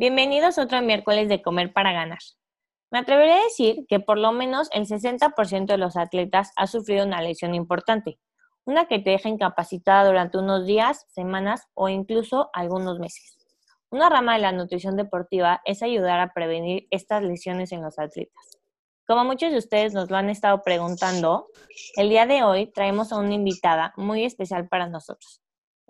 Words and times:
Bienvenidos 0.00 0.56
otro 0.56 0.80
miércoles 0.80 1.28
de 1.28 1.42
Comer 1.42 1.74
para 1.74 1.92
Ganar. 1.92 2.20
Me 2.90 3.00
atrevería 3.00 3.36
a 3.36 3.44
decir 3.44 3.84
que 3.86 4.00
por 4.00 4.16
lo 4.16 4.32
menos 4.32 4.70
el 4.72 4.86
60% 4.86 5.66
de 5.66 5.76
los 5.76 5.94
atletas 5.98 6.52
ha 6.56 6.66
sufrido 6.66 7.04
una 7.04 7.20
lesión 7.20 7.54
importante, 7.54 8.18
una 8.64 8.86
que 8.86 8.98
te 8.98 9.10
deja 9.10 9.28
incapacitada 9.28 10.06
durante 10.06 10.38
unos 10.38 10.64
días, 10.64 11.04
semanas 11.10 11.68
o 11.74 11.90
incluso 11.90 12.48
algunos 12.54 12.98
meses. 12.98 13.36
Una 13.90 14.08
rama 14.08 14.36
de 14.36 14.40
la 14.40 14.52
nutrición 14.52 14.96
deportiva 14.96 15.60
es 15.66 15.82
ayudar 15.82 16.18
a 16.18 16.32
prevenir 16.32 16.86
estas 16.90 17.22
lesiones 17.22 17.70
en 17.70 17.82
los 17.82 17.98
atletas. 17.98 18.58
Como 19.06 19.26
muchos 19.26 19.52
de 19.52 19.58
ustedes 19.58 19.92
nos 19.92 20.10
lo 20.10 20.16
han 20.16 20.30
estado 20.30 20.62
preguntando, 20.62 21.48
el 21.96 22.08
día 22.08 22.24
de 22.24 22.42
hoy 22.42 22.72
traemos 22.72 23.12
a 23.12 23.18
una 23.18 23.34
invitada 23.34 23.92
muy 23.98 24.24
especial 24.24 24.66
para 24.66 24.88
nosotros. 24.88 25.39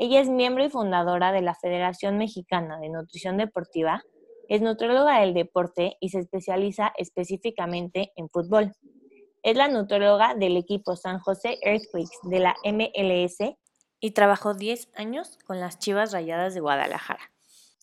Ella 0.02 0.22
es 0.22 0.30
miembro 0.30 0.64
y 0.64 0.70
fundadora 0.70 1.30
de 1.30 1.42
la 1.42 1.54
Federación 1.54 2.16
Mexicana 2.16 2.80
de 2.80 2.88
Nutrición 2.88 3.36
Deportiva, 3.36 4.02
es 4.48 4.62
nutrióloga 4.62 5.20
del 5.20 5.34
deporte 5.34 5.98
y 6.00 6.08
se 6.08 6.20
especializa 6.20 6.90
específicamente 6.96 8.10
en 8.16 8.30
fútbol. 8.30 8.72
Es 9.42 9.58
la 9.58 9.68
nutrióloga 9.68 10.34
del 10.34 10.56
equipo 10.56 10.96
San 10.96 11.18
José 11.18 11.58
Earthquakes 11.60 12.16
de 12.22 12.40
la 12.40 12.56
MLS 12.64 13.58
y 14.00 14.12
trabajó 14.12 14.54
10 14.54 14.88
años 14.94 15.36
con 15.44 15.60
las 15.60 15.78
Chivas 15.78 16.14
Rayadas 16.14 16.54
de 16.54 16.60
Guadalajara. 16.60 17.30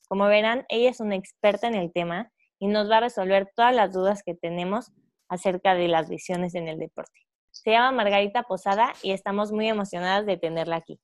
Como 0.08 0.26
verán, 0.26 0.66
ella 0.70 0.90
es 0.90 1.00
una 1.00 1.14
experta 1.14 1.68
en 1.68 1.76
el 1.76 1.94
tema 1.94 2.32
y 2.58 2.66
nos 2.66 2.90
va 2.90 2.98
a 2.98 3.02
resolver 3.02 3.52
todas 3.56 3.76
las 3.76 3.94
dudas 3.94 4.24
que 4.24 4.34
tenemos 4.34 4.92
acerca 5.30 5.76
de 5.76 5.88
las 5.88 6.10
lesiones 6.10 6.56
en 6.56 6.68
el 6.68 6.80
deporte. 6.80 7.28
Se 7.52 7.70
llama 7.70 7.92
Margarita 7.92 8.42
Posada 8.42 8.94
y 9.04 9.12
estamos 9.12 9.52
muy 9.52 9.68
emocionadas 9.68 10.26
de 10.26 10.38
tenerla 10.38 10.78
aquí. 10.78 11.00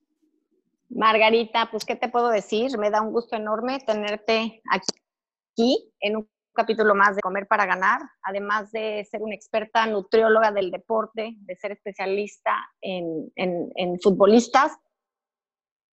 Margarita, 0.95 1.69
pues, 1.72 1.86
¿qué 1.86 1.95
te 1.95 2.09
puedo 2.09 2.30
decir? 2.30 2.77
Me 2.77 2.89
da 2.89 3.02
un 3.02 3.11
gusto 3.11 3.36
enorme 3.36 3.80
tenerte 3.80 4.61
aquí 4.69 5.91
en 5.99 6.17
un 6.17 6.30
capítulo 6.53 6.94
más 6.94 7.16
de 7.16 7.22
Comer 7.22 7.47
para 7.47 7.66
Ganar, 7.66 8.02
además 8.22 8.72
de 8.72 9.05
ser 9.09 9.21
una 9.21 9.36
experta 9.36 9.86
nutrióloga 9.88 10.52
del 10.52 10.69
deporte, 10.71 11.33
de 11.38 11.55
ser 11.55 11.71
especialista 11.71 12.55
en, 12.81 13.31
en, 13.36 13.99
futbolistas, 13.99 14.77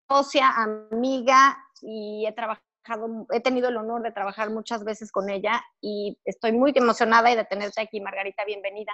socia, 0.09 0.51
amiga, 0.57 1.57
y 1.81 2.27
he 2.27 2.33
trabajado, 2.33 3.27
he 3.33 3.41
tenido 3.41 3.69
el 3.69 3.79
honor 3.79 4.03
de 4.03 4.13
trabajar 4.13 4.51
muchas 4.51 4.85
veces 4.85 5.11
con 5.13 5.31
ella 5.31 5.63
y 5.81 6.19
estoy 6.25 6.53
muy 6.53 6.73
emocionada 6.75 7.35
de 7.35 7.45
tenerte 7.45 7.81
aquí, 7.81 8.01
Margarita, 8.01 8.45
bienvenida. 8.45 8.93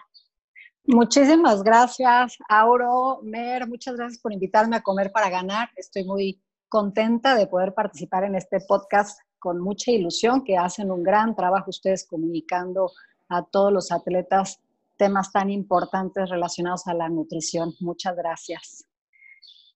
Muchísimas 0.89 1.65
gracias, 1.65 2.39
Auro, 2.49 3.19
Mer, 3.23 3.67
muchas 3.67 3.97
gracias 3.97 4.21
por 4.21 4.33
invitarme 4.33 4.77
a 4.77 4.83
comer 4.83 5.11
para 5.11 5.29
ganar. 5.29 5.69
Estoy 5.75 6.05
muy 6.05 6.41
contenta 6.69 7.35
de 7.35 7.49
poder 7.49 7.75
participar 7.75 8.23
en 8.23 8.37
este 8.37 8.61
podcast 8.61 9.19
con 9.41 9.61
mucha 9.61 9.91
ilusión, 9.91 10.45
que 10.45 10.57
hacen 10.57 10.93
un 10.93 11.03
gran 11.03 11.35
trabajo 11.35 11.71
ustedes 11.71 12.07
comunicando 12.07 12.93
a 13.29 13.45
todos 13.45 13.73
los 13.73 13.91
atletas 13.91 14.61
temas 14.97 15.33
tan 15.33 15.51
importantes 15.51 16.31
relacionados 16.31 16.87
a 16.87 16.95
la 16.95 17.09
nutrición. 17.09 17.75
Muchas 17.81 18.17
gracias. 18.17 18.87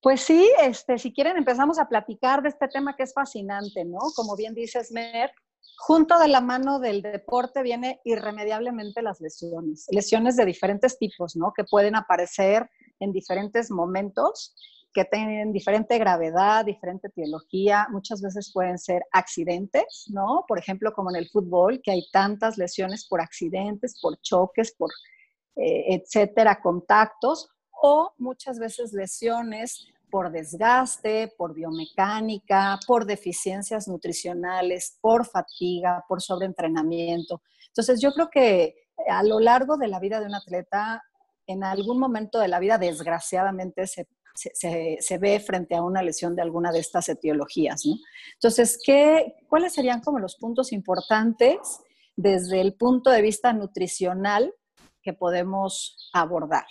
Pues 0.01 0.23
sí, 0.23 0.49
este, 0.63 0.97
si 0.97 1.13
quieren 1.13 1.37
empezamos 1.37 1.79
a 1.79 1.89
platicar 1.89 2.41
de 2.41 2.49
este 2.49 2.69
tema 2.69 2.97
que 2.97 3.03
es 3.03 3.13
fascinante, 3.13 3.85
¿no? 3.85 3.99
Como 4.15 4.35
bien 4.35 4.55
dices, 4.55 4.93
Mer, 4.93 5.31
Junto 5.79 6.19
de 6.19 6.29
la 6.29 6.41
mano 6.41 6.79
del 6.79 7.03
deporte 7.03 7.63
viene 7.63 8.01
irremediablemente 8.05 9.03
las 9.03 9.21
lesiones, 9.21 9.87
lesiones 9.91 10.37
de 10.37 10.45
diferentes 10.45 10.99
tipos, 10.99 11.37
¿no? 11.37 11.53
Que 11.55 11.65
pueden 11.65 11.97
aparecer 11.97 12.69
en 13.01 13.13
diferentes 13.13 13.71
momentos, 13.71 14.55
que 14.93 15.05
tienen 15.05 15.53
diferente 15.53 15.99
gravedad, 15.99 16.65
diferente 16.65 17.09
teología, 17.09 17.87
muchas 17.91 18.21
veces 18.21 18.51
pueden 18.53 18.79
ser 18.79 19.05
accidentes, 19.13 20.07
¿no? 20.09 20.45
Por 20.47 20.59
ejemplo, 20.59 20.93
como 20.93 21.11
en 21.11 21.17
el 21.17 21.29
fútbol, 21.29 21.81
que 21.83 21.93
hay 21.93 22.09
tantas 22.13 22.59
lesiones 22.59 23.07
por 23.09 23.21
accidentes, 23.21 23.99
por 24.01 24.21
choques, 24.21 24.75
por 24.77 24.91
eh, 25.57 25.95
etcétera, 25.95 26.61
contactos, 26.61 27.49
o 27.83 28.13
muchas 28.19 28.59
veces 28.59 28.93
lesiones 28.93 29.87
por 30.11 30.31
desgaste, 30.31 31.33
por 31.37 31.55
biomecánica, 31.55 32.79
por 32.87 33.07
deficiencias 33.07 33.89
nutricionales, 33.89 34.99
por 35.01 35.27
fatiga, 35.27 36.05
por 36.09 36.21
sobreentrenamiento. 36.21 37.43
Entonces, 37.69 38.01
yo 38.01 38.13
creo 38.13 38.29
que 38.31 38.75
a 39.09 39.23
lo 39.23 39.41
largo 39.41 39.77
de 39.77 39.89
la 39.89 40.01
vida 40.01 40.21
de 40.21 40.27
un 40.27 40.35
atleta, 40.35 41.03
en 41.47 41.65
algún 41.65 41.99
momento 41.99 42.39
de 42.39 42.49
la 42.49 42.59
vida, 42.59 42.79
desgraciadamente, 42.79 43.87
se, 43.87 45.19
ve 45.19 45.41
frente 45.41 45.75
a 45.75 45.83
una 45.83 46.03
lesión 46.03 46.37
de 46.37 46.43
alguna 46.43 46.73
de 46.73 46.81
estas 46.81 47.09
etiologías. 47.09 47.83
Entonces, 48.35 48.81
¿qué, 48.85 49.35
¿cuáles 49.49 49.73
serían 49.73 50.01
como 50.01 50.19
los 50.19 50.37
puntos 50.37 50.73
importantes 50.73 51.59
desde 52.17 52.61
el 52.61 52.75
punto 52.75 53.11
de 53.11 53.23
vista 53.23 53.53
nutricional 53.53 54.55
que 55.03 55.13
podemos 55.13 56.11
abordar? 56.13 56.67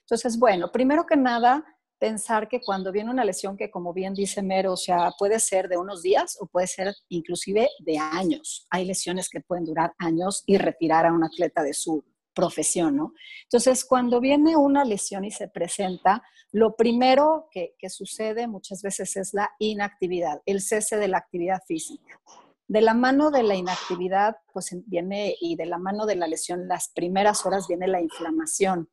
Entonces, 0.00 0.38
bueno, 0.38 0.72
primero 0.72 1.06
que 1.06 1.16
nada, 1.16 1.64
pensar 2.00 2.48
que 2.48 2.60
cuando 2.60 2.90
viene 2.90 3.10
una 3.10 3.24
lesión 3.24 3.56
que, 3.56 3.70
como 3.70 3.92
bien 3.92 4.14
dice 4.14 4.42
Mero, 4.42 4.72
o 4.72 4.76
sea, 4.76 5.12
puede 5.18 5.38
ser 5.38 5.68
de 5.68 5.76
unos 5.76 6.02
días 6.02 6.36
o 6.40 6.46
puede 6.46 6.66
ser 6.66 6.94
inclusive 7.08 7.68
de 7.78 7.98
años. 7.98 8.66
Hay 8.70 8.86
lesiones 8.86 9.28
que 9.28 9.40
pueden 9.40 9.66
durar 9.66 9.92
años 9.98 10.42
y 10.46 10.56
retirar 10.56 11.06
a 11.06 11.12
un 11.12 11.22
atleta 11.22 11.62
de 11.62 11.74
su 11.74 12.02
profesión, 12.34 12.96
¿no? 12.96 13.12
Entonces, 13.44 13.84
cuando 13.84 14.20
viene 14.20 14.56
una 14.56 14.84
lesión 14.84 15.24
y 15.24 15.30
se 15.30 15.48
presenta, 15.48 16.22
lo 16.52 16.74
primero 16.74 17.48
que, 17.50 17.74
que 17.78 17.90
sucede 17.90 18.48
muchas 18.48 18.82
veces 18.82 19.16
es 19.16 19.34
la 19.34 19.50
inactividad, 19.58 20.40
el 20.46 20.62
cese 20.62 20.96
de 20.96 21.08
la 21.08 21.18
actividad 21.18 21.60
física. 21.68 22.20
De 22.66 22.80
la 22.80 22.94
mano 22.94 23.30
de 23.30 23.42
la 23.42 23.56
inactividad, 23.56 24.36
pues 24.52 24.74
viene, 24.86 25.34
y 25.40 25.56
de 25.56 25.66
la 25.66 25.76
mano 25.76 26.06
de 26.06 26.16
la 26.16 26.26
lesión, 26.26 26.66
las 26.66 26.90
primeras 26.94 27.44
horas 27.44 27.66
viene 27.68 27.88
la 27.88 28.00
inflamación. 28.00 28.88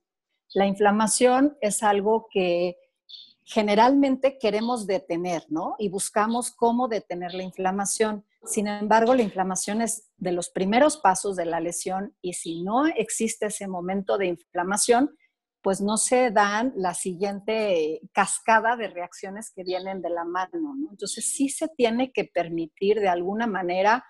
La 0.54 0.66
inflamación 0.66 1.58
es 1.62 1.84
algo 1.84 2.28
que 2.32 2.76
generalmente 3.50 4.38
queremos 4.38 4.88
detener, 4.88 5.46
¿no? 5.48 5.76
Y 5.80 5.88
buscamos 5.88 6.52
cómo 6.52 6.90
detener 6.90 7.34
la 7.34 7.44
inflamación. 7.44 8.26
Sin 8.44 8.68
embargo, 8.68 9.16
la 9.16 9.22
inflamación 9.22 9.82
es 9.82 10.10
de 10.18 10.34
los 10.34 10.50
primeros 10.50 10.98
pasos 10.98 11.38
de 11.38 11.46
la 11.46 11.62
lesión 11.62 12.14
y 12.22 12.34
si 12.34 12.62
no 12.62 12.88
existe 12.88 13.46
ese 13.46 13.70
momento 13.70 14.18
de 14.18 14.28
inflamación, 14.28 15.16
pues 15.62 15.80
no 15.80 15.96
se 15.96 16.30
dan 16.30 16.74
la 16.76 16.94
siguiente 16.94 18.02
cascada 18.12 18.76
de 18.76 18.90
reacciones 18.90 19.50
que 19.56 19.64
vienen 19.64 20.02
de 20.02 20.10
la 20.10 20.26
mano, 20.26 20.76
¿no? 20.76 20.90
Entonces 20.92 21.32
sí 21.32 21.48
se 21.48 21.70
tiene 21.70 22.12
que 22.12 22.26
permitir 22.26 23.00
de 23.00 23.08
alguna 23.08 23.48
manera 23.48 24.06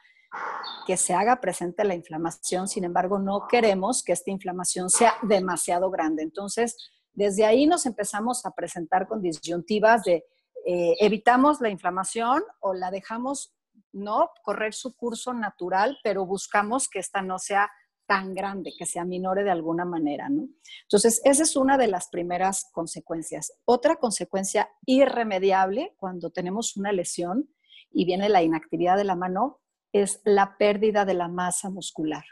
que 0.87 0.97
se 0.97 1.13
haga 1.13 1.39
presente 1.39 1.83
la 1.83 1.93
inflamación, 1.93 2.67
sin 2.67 2.85
embargo 2.85 3.19
no 3.19 3.47
queremos 3.47 4.03
que 4.03 4.13
esta 4.13 4.31
inflamación 4.31 4.89
sea 4.89 5.13
demasiado 5.21 5.91
grande. 5.91 6.23
Entonces, 6.23 6.75
desde 7.17 7.45
ahí 7.45 7.65
nos 7.65 7.87
empezamos 7.87 8.45
a 8.45 8.51
presentar 8.51 9.07
con 9.07 9.23
disyuntivas 9.23 10.03
de 10.03 10.23
eh, 10.67 10.95
evitamos 10.99 11.59
la 11.61 11.69
inflamación 11.69 12.43
o 12.59 12.75
la 12.75 12.91
dejamos 12.91 13.55
no 13.91 14.29
correr 14.43 14.75
su 14.75 14.95
curso 14.95 15.33
natural, 15.33 15.97
pero 16.03 16.27
buscamos 16.27 16.87
que 16.87 16.99
esta 16.99 17.23
no 17.23 17.39
sea 17.39 17.71
tan 18.05 18.35
grande, 18.35 18.71
que 18.77 18.85
se 18.85 18.99
aminore 18.99 19.43
de 19.43 19.49
alguna 19.49 19.83
manera, 19.83 20.29
¿no? 20.29 20.47
Entonces, 20.83 21.19
esa 21.23 21.41
es 21.41 21.55
una 21.55 21.75
de 21.79 21.87
las 21.87 22.07
primeras 22.09 22.69
consecuencias. 22.71 23.51
Otra 23.65 23.95
consecuencia 23.95 24.69
irremediable 24.85 25.95
cuando 25.97 26.29
tenemos 26.29 26.77
una 26.77 26.91
lesión 26.91 27.49
y 27.89 28.05
viene 28.05 28.29
la 28.29 28.43
inactividad 28.43 28.95
de 28.95 29.05
la 29.05 29.15
mano 29.15 29.59
es 29.91 30.21
la 30.23 30.55
pérdida 30.59 31.03
de 31.03 31.15
la 31.15 31.29
masa 31.29 31.71
muscular. 31.71 32.25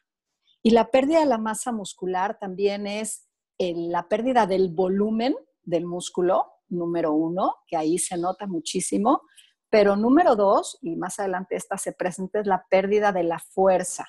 Y 0.61 0.69
la 0.71 0.91
pérdida 0.91 1.21
de 1.21 1.25
la 1.25 1.39
masa 1.39 1.71
muscular 1.71 2.37
también 2.37 2.85
es 2.85 3.24
la 3.59 4.07
pérdida 4.07 4.45
del 4.45 4.69
volumen 4.69 5.35
del 5.63 5.85
músculo, 5.85 6.45
número 6.69 7.13
uno, 7.13 7.55
que 7.67 7.77
ahí 7.77 7.97
se 7.97 8.17
nota 8.17 8.47
muchísimo, 8.47 9.21
pero 9.69 9.95
número 9.95 10.35
dos, 10.35 10.77
y 10.81 10.95
más 10.95 11.19
adelante 11.19 11.55
esta 11.55 11.77
se 11.77 11.91
presenta, 11.91 12.39
es 12.39 12.47
la 12.47 12.65
pérdida 12.69 13.11
de 13.11 13.23
la 13.23 13.39
fuerza. 13.39 14.05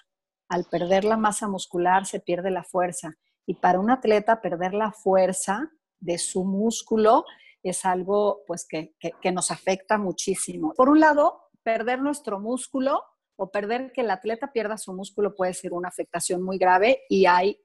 Al 0.49 0.65
perder 0.65 1.05
la 1.05 1.17
masa 1.17 1.49
muscular 1.49 2.07
se 2.07 2.21
pierde 2.21 2.51
la 2.51 2.63
fuerza. 2.63 3.15
Y 3.47 3.55
para 3.55 3.81
un 3.81 3.91
atleta 3.91 4.41
perder 4.41 4.75
la 4.75 4.93
fuerza 4.93 5.71
de 5.99 6.19
su 6.19 6.45
músculo 6.45 7.25
es 7.63 7.85
algo 7.85 8.43
pues 8.47 8.67
que, 8.69 8.95
que 8.99 9.33
nos 9.33 9.51
afecta 9.51 9.99
muchísimo. 9.99 10.73
Por 10.77 10.89
un 10.89 11.01
lado, 11.01 11.41
perder 11.63 12.01
nuestro 12.01 12.39
músculo 12.39 13.03
o 13.37 13.51
perder 13.51 13.93
que 13.93 14.03
el 14.03 14.11
atleta 14.11 14.53
pierda 14.53 14.79
su 14.79 14.93
músculo 14.93 15.35
puede 15.35 15.53
ser 15.53 15.73
una 15.73 15.89
afectación 15.89 16.43
muy 16.43 16.59
grave 16.59 17.03
y 17.09 17.27
hay 17.27 17.61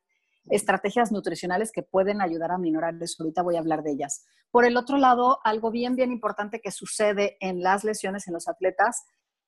estrategias 0.49 1.11
nutricionales 1.11 1.71
que 1.71 1.83
pueden 1.83 2.21
ayudar 2.21 2.51
a 2.51 2.57
minorar 2.57 2.95
eso. 3.01 3.23
Ahorita 3.23 3.43
voy 3.43 3.55
a 3.55 3.59
hablar 3.59 3.83
de 3.83 3.91
ellas. 3.91 4.25
Por 4.49 4.65
el 4.65 4.77
otro 4.77 4.97
lado, 4.97 5.39
algo 5.43 5.71
bien, 5.71 5.95
bien 5.95 6.11
importante 6.11 6.59
que 6.59 6.71
sucede 6.71 7.38
en 7.39 7.61
las 7.61 7.83
lesiones 7.83 8.27
en 8.27 8.33
los 8.33 8.47
atletas 8.47 9.05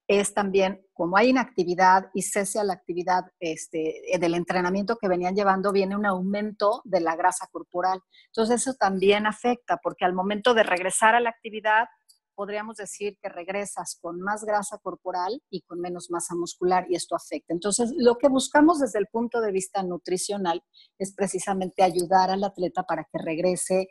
es 0.07 0.33
también, 0.33 0.85
como 0.93 1.15
hay 1.15 1.29
inactividad 1.29 2.09
y 2.13 2.23
cese 2.23 2.59
a 2.59 2.63
la 2.63 2.73
actividad 2.73 3.23
este, 3.39 4.01
del 4.19 4.33
entrenamiento 4.35 4.97
que 4.97 5.07
venían 5.07 5.35
llevando, 5.35 5.71
viene 5.71 5.95
un 5.95 6.05
aumento 6.05 6.81
de 6.83 6.99
la 6.99 7.15
grasa 7.15 7.47
corporal. 7.51 8.01
Entonces 8.27 8.61
eso 8.61 8.73
también 8.73 9.25
afecta, 9.25 9.77
porque 9.81 10.03
al 10.03 10.13
momento 10.13 10.53
de 10.53 10.63
regresar 10.63 11.15
a 11.15 11.21
la 11.21 11.29
actividad, 11.29 11.87
podríamos 12.35 12.77
decir 12.77 13.17
que 13.21 13.29
regresas 13.29 13.97
con 14.01 14.21
más 14.21 14.43
grasa 14.43 14.77
corporal 14.77 15.41
y 15.49 15.61
con 15.61 15.79
menos 15.79 16.09
masa 16.09 16.35
muscular 16.35 16.85
y 16.89 16.95
esto 16.95 17.15
afecta. 17.15 17.53
Entonces, 17.53 17.93
lo 17.97 18.17
que 18.17 18.27
buscamos 18.27 18.79
desde 18.79 18.99
el 18.99 19.07
punto 19.07 19.41
de 19.41 19.51
vista 19.51 19.83
nutricional 19.83 20.63
es 20.97 21.13
precisamente 21.13 21.83
ayudar 21.83 22.29
al 22.29 22.43
atleta 22.43 22.83
para 22.83 23.03
que 23.05 23.17
regrese 23.17 23.87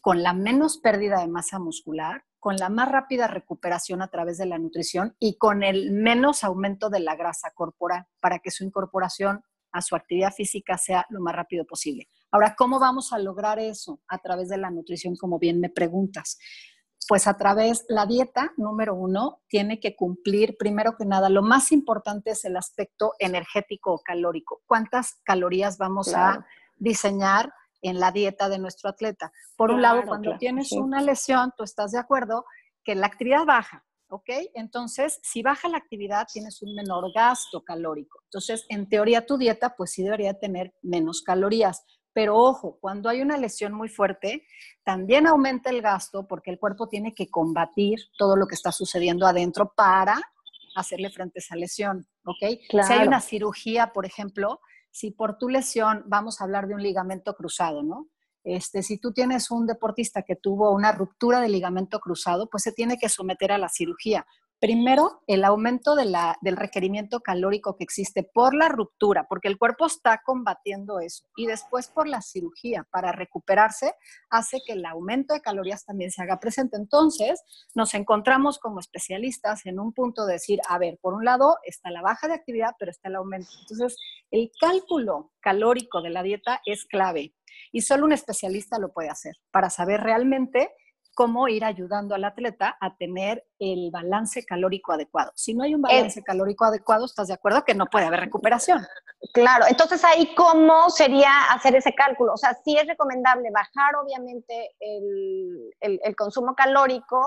con 0.00 0.22
la 0.22 0.32
menos 0.32 0.78
pérdida 0.78 1.20
de 1.20 1.28
masa 1.28 1.58
muscular, 1.58 2.24
con 2.38 2.56
la 2.56 2.68
más 2.68 2.90
rápida 2.90 3.26
recuperación 3.26 4.00
a 4.00 4.08
través 4.08 4.38
de 4.38 4.46
la 4.46 4.58
nutrición 4.58 5.16
y 5.18 5.36
con 5.36 5.62
el 5.62 5.90
menos 5.92 6.44
aumento 6.44 6.88
de 6.88 7.00
la 7.00 7.16
grasa 7.16 7.50
corporal 7.54 8.06
para 8.20 8.38
que 8.38 8.50
su 8.50 8.64
incorporación 8.64 9.42
a 9.72 9.82
su 9.82 9.96
actividad 9.96 10.32
física 10.32 10.78
sea 10.78 11.04
lo 11.10 11.20
más 11.20 11.34
rápido 11.34 11.66
posible. 11.66 12.08
Ahora, 12.30 12.54
¿cómo 12.56 12.78
vamos 12.78 13.12
a 13.12 13.18
lograr 13.18 13.58
eso? 13.58 14.00
A 14.08 14.18
través 14.18 14.48
de 14.48 14.58
la 14.58 14.70
nutrición, 14.70 15.16
como 15.16 15.38
bien 15.38 15.60
me 15.60 15.68
preguntas 15.68 16.38
pues 17.06 17.26
a 17.26 17.36
través, 17.36 17.84
la 17.88 18.06
dieta, 18.06 18.52
número 18.56 18.94
uno, 18.94 19.40
tiene 19.48 19.80
que 19.80 19.96
cumplir, 19.96 20.56
primero 20.58 20.96
que 20.96 21.06
nada, 21.06 21.28
lo 21.28 21.42
más 21.42 21.72
importante 21.72 22.30
es 22.30 22.44
el 22.44 22.56
aspecto 22.56 23.12
energético 23.18 23.92
o 23.94 24.02
calórico. 24.02 24.60
¿Cuántas 24.66 25.20
calorías 25.24 25.78
vamos 25.78 26.14
a 26.14 26.44
diseñar 26.76 27.52
en 27.80 28.00
la 28.00 28.10
dieta 28.10 28.48
de 28.48 28.58
nuestro 28.58 28.90
atleta? 28.90 29.32
Por 29.56 29.70
un 29.70 29.80
lado, 29.80 30.02
cuando 30.06 30.36
tienes 30.36 30.72
una 30.72 31.00
lesión, 31.00 31.52
tú 31.56 31.64
estás 31.64 31.92
de 31.92 31.98
acuerdo 31.98 32.44
que 32.84 32.94
la 32.94 33.06
actividad 33.06 33.44
baja, 33.46 33.84
¿ok? 34.08 34.30
Entonces, 34.54 35.20
si 35.22 35.42
baja 35.42 35.68
la 35.68 35.78
actividad, 35.78 36.26
tienes 36.32 36.62
un 36.62 36.74
menor 36.74 37.12
gasto 37.14 37.62
calórico. 37.62 38.20
Entonces, 38.24 38.64
en 38.68 38.88
teoría, 38.88 39.26
tu 39.26 39.38
dieta, 39.38 39.76
pues 39.76 39.92
sí 39.92 40.02
debería 40.02 40.34
tener 40.34 40.74
menos 40.82 41.22
calorías. 41.22 41.84
Pero 42.18 42.36
ojo, 42.36 42.78
cuando 42.80 43.08
hay 43.08 43.22
una 43.22 43.36
lesión 43.36 43.72
muy 43.72 43.88
fuerte, 43.88 44.44
también 44.82 45.28
aumenta 45.28 45.70
el 45.70 45.80
gasto 45.80 46.26
porque 46.26 46.50
el 46.50 46.58
cuerpo 46.58 46.88
tiene 46.88 47.14
que 47.14 47.28
combatir 47.30 48.00
todo 48.18 48.34
lo 48.34 48.48
que 48.48 48.56
está 48.56 48.72
sucediendo 48.72 49.24
adentro 49.24 49.72
para 49.76 50.20
hacerle 50.74 51.10
frente 51.10 51.38
a 51.38 51.42
esa 51.42 51.54
lesión, 51.54 52.08
¿ok? 52.24 52.58
Si 52.70 52.92
hay 52.92 53.06
una 53.06 53.20
cirugía, 53.20 53.92
por 53.92 54.04
ejemplo, 54.04 54.58
si 54.90 55.12
por 55.12 55.38
tu 55.38 55.48
lesión, 55.48 56.02
vamos 56.06 56.40
a 56.40 56.44
hablar 56.44 56.66
de 56.66 56.74
un 56.74 56.82
ligamento 56.82 57.36
cruzado, 57.36 57.84
¿no? 57.84 58.08
Este, 58.42 58.82
si 58.82 58.98
tú 58.98 59.12
tienes 59.12 59.52
un 59.52 59.68
deportista 59.68 60.22
que 60.22 60.34
tuvo 60.34 60.72
una 60.72 60.90
ruptura 60.90 61.40
de 61.40 61.48
ligamento 61.48 62.00
cruzado, 62.00 62.50
pues 62.50 62.64
se 62.64 62.72
tiene 62.72 62.98
que 62.98 63.08
someter 63.08 63.52
a 63.52 63.58
la 63.58 63.68
cirugía. 63.68 64.26
Primero, 64.60 65.22
el 65.28 65.44
aumento 65.44 65.94
del 65.94 66.56
requerimiento 66.56 67.20
calórico 67.20 67.76
que 67.76 67.84
existe 67.84 68.24
por 68.24 68.54
la 68.54 68.68
ruptura, 68.68 69.26
porque 69.28 69.46
el 69.46 69.56
cuerpo 69.56 69.86
está 69.86 70.20
combatiendo 70.24 70.98
eso. 70.98 71.24
Y 71.36 71.46
después 71.46 71.86
por 71.86 72.08
la 72.08 72.22
cirugía, 72.22 72.84
para 72.90 73.12
recuperarse, 73.12 73.94
hace 74.30 74.60
que 74.66 74.72
el 74.72 74.84
aumento 74.84 75.32
de 75.32 75.42
calorías 75.42 75.84
también 75.84 76.10
se 76.10 76.22
haga 76.22 76.40
presente. 76.40 76.76
Entonces, 76.76 77.40
nos 77.76 77.94
encontramos 77.94 78.58
como 78.58 78.80
especialistas 78.80 79.64
en 79.64 79.78
un 79.78 79.92
punto 79.92 80.26
de 80.26 80.32
decir, 80.34 80.58
a 80.68 80.76
ver, 80.78 80.98
por 81.00 81.14
un 81.14 81.24
lado 81.24 81.58
está 81.62 81.92
la 81.92 82.02
baja 82.02 82.26
de 82.26 82.34
actividad, 82.34 82.72
pero 82.80 82.90
está 82.90 83.08
el 83.08 83.14
aumento. 83.14 83.50
Entonces, 83.60 83.96
el 84.32 84.50
cálculo 84.60 85.30
calórico 85.40 86.02
de 86.02 86.10
la 86.10 86.24
dieta 86.24 86.60
es 86.66 86.84
clave 86.84 87.32
y 87.70 87.82
solo 87.82 88.04
un 88.04 88.12
especialista 88.12 88.78
lo 88.78 88.92
puede 88.92 89.08
hacer 89.08 89.36
para 89.50 89.70
saber 89.70 90.00
realmente 90.00 90.70
cómo 91.18 91.48
ir 91.48 91.64
ayudando 91.64 92.14
al 92.14 92.22
atleta 92.22 92.76
a 92.80 92.96
tener 92.96 93.44
el 93.58 93.90
balance 93.90 94.44
calórico 94.44 94.92
adecuado. 94.92 95.32
Si 95.34 95.52
no 95.52 95.64
hay 95.64 95.74
un 95.74 95.82
balance 95.82 96.22
calórico 96.22 96.64
adecuado, 96.64 97.06
¿estás 97.06 97.26
de 97.26 97.34
acuerdo 97.34 97.64
que 97.64 97.74
no 97.74 97.86
puede 97.86 98.06
haber 98.06 98.20
recuperación? 98.20 98.86
Claro, 99.32 99.64
entonces 99.68 100.04
ahí 100.04 100.32
cómo 100.36 100.88
sería 100.90 101.50
hacer 101.50 101.74
ese 101.74 101.92
cálculo. 101.92 102.34
O 102.34 102.36
sea, 102.36 102.56
sí 102.64 102.76
es 102.76 102.86
recomendable 102.86 103.50
bajar 103.50 103.96
obviamente 103.96 104.76
el, 104.78 106.14
consumo 106.16 106.54
calórico. 106.54 107.20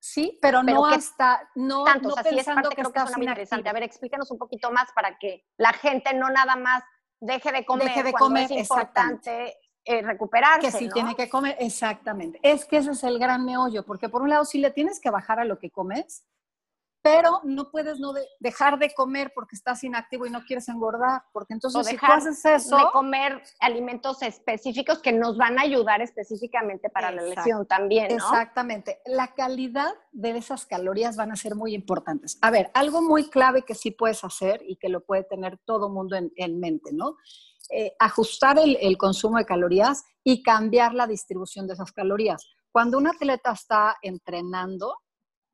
Sí, 0.00 0.36
pero, 0.42 0.64
no 0.64 0.84
hasta, 0.84 1.48
no, 1.54 1.84
tanto, 1.84 2.08
o 2.08 2.12
sea, 2.14 2.24
sí 2.24 2.36
es 2.36 2.44
parte, 2.44 2.68
que 2.70 2.82
creo 2.82 2.92
que 2.92 2.98
es 2.98 3.16
muy 3.16 3.28
interesante. 3.28 3.68
A 3.68 3.74
ver, 3.74 3.84
explícanos 3.84 4.28
un 4.32 4.38
poquito 4.38 4.72
más 4.72 4.90
para 4.92 5.18
que 5.18 5.44
la 5.56 5.72
gente 5.72 6.14
no 6.14 6.30
nada 6.30 6.56
más 6.56 6.82
deje 7.20 7.52
de 7.52 7.64
comer 7.64 7.86
deje 7.86 8.02
de 8.02 8.12
comer, 8.12 8.50
es 8.50 8.50
importante 8.50 9.56
eh, 9.84 10.02
recuperarse. 10.02 10.60
Que 10.60 10.72
si 10.72 10.88
tiene 10.88 11.14
que 11.14 11.28
comer, 11.28 11.56
exactamente. 11.58 12.40
Es 12.42 12.64
que 12.64 12.78
ese 12.78 12.92
es 12.92 13.04
el 13.04 13.18
gran 13.18 13.44
meollo, 13.44 13.84
porque 13.84 14.08
por 14.08 14.22
un 14.22 14.30
lado 14.30 14.44
sí 14.44 14.58
le 14.58 14.70
tienes 14.70 15.00
que 15.00 15.10
bajar 15.10 15.40
a 15.40 15.44
lo 15.44 15.58
que 15.58 15.70
comes, 15.70 16.24
pero 17.04 17.42
no 17.44 17.70
puedes 17.70 18.00
no 18.00 18.14
dejar 18.40 18.78
de 18.78 18.94
comer 18.94 19.32
porque 19.34 19.56
estás 19.56 19.84
inactivo 19.84 20.24
y 20.24 20.30
no 20.30 20.42
quieres 20.42 20.70
engordar, 20.70 21.22
porque 21.34 21.52
entonces 21.52 21.86
si 21.86 21.98
tú 21.98 22.06
haces 22.06 22.42
eso... 22.46 22.78
De 22.78 22.84
comer 22.94 23.42
alimentos 23.60 24.22
específicos 24.22 25.00
que 25.00 25.12
nos 25.12 25.36
van 25.36 25.58
a 25.58 25.62
ayudar 25.62 26.00
específicamente 26.00 26.88
para 26.88 27.10
la 27.10 27.20
lesión 27.20 27.66
también, 27.66 28.08
¿no? 28.08 28.14
Exactamente. 28.14 29.02
La 29.04 29.34
calidad 29.34 29.92
de 30.12 30.30
esas 30.30 30.64
calorías 30.64 31.16
van 31.16 31.30
a 31.30 31.36
ser 31.36 31.56
muy 31.56 31.74
importantes. 31.74 32.38
A 32.40 32.50
ver, 32.50 32.70
algo 32.72 33.02
muy 33.02 33.28
clave 33.28 33.66
que 33.66 33.74
sí 33.74 33.90
puedes 33.90 34.24
hacer 34.24 34.62
y 34.66 34.76
que 34.76 34.88
lo 34.88 35.04
puede 35.04 35.24
tener 35.24 35.58
todo 35.58 35.90
mundo 35.90 36.16
en, 36.16 36.32
en 36.36 36.58
mente, 36.58 36.90
¿no? 36.94 37.18
Eh, 37.70 37.94
ajustar 37.98 38.58
el, 38.58 38.98
consumo 38.98 39.38
de 39.38 39.46
calorías 39.46 40.04
y 40.22 40.42
cambiar 40.42 40.94
la 40.94 41.06
distribución 41.06 41.66
de 41.66 41.72
esas 41.74 41.92
calorías. 41.92 42.46
Cuando 42.70 42.98
un 42.98 43.06
atleta 43.06 43.52
está 43.52 43.96
entrenando, 44.02 44.98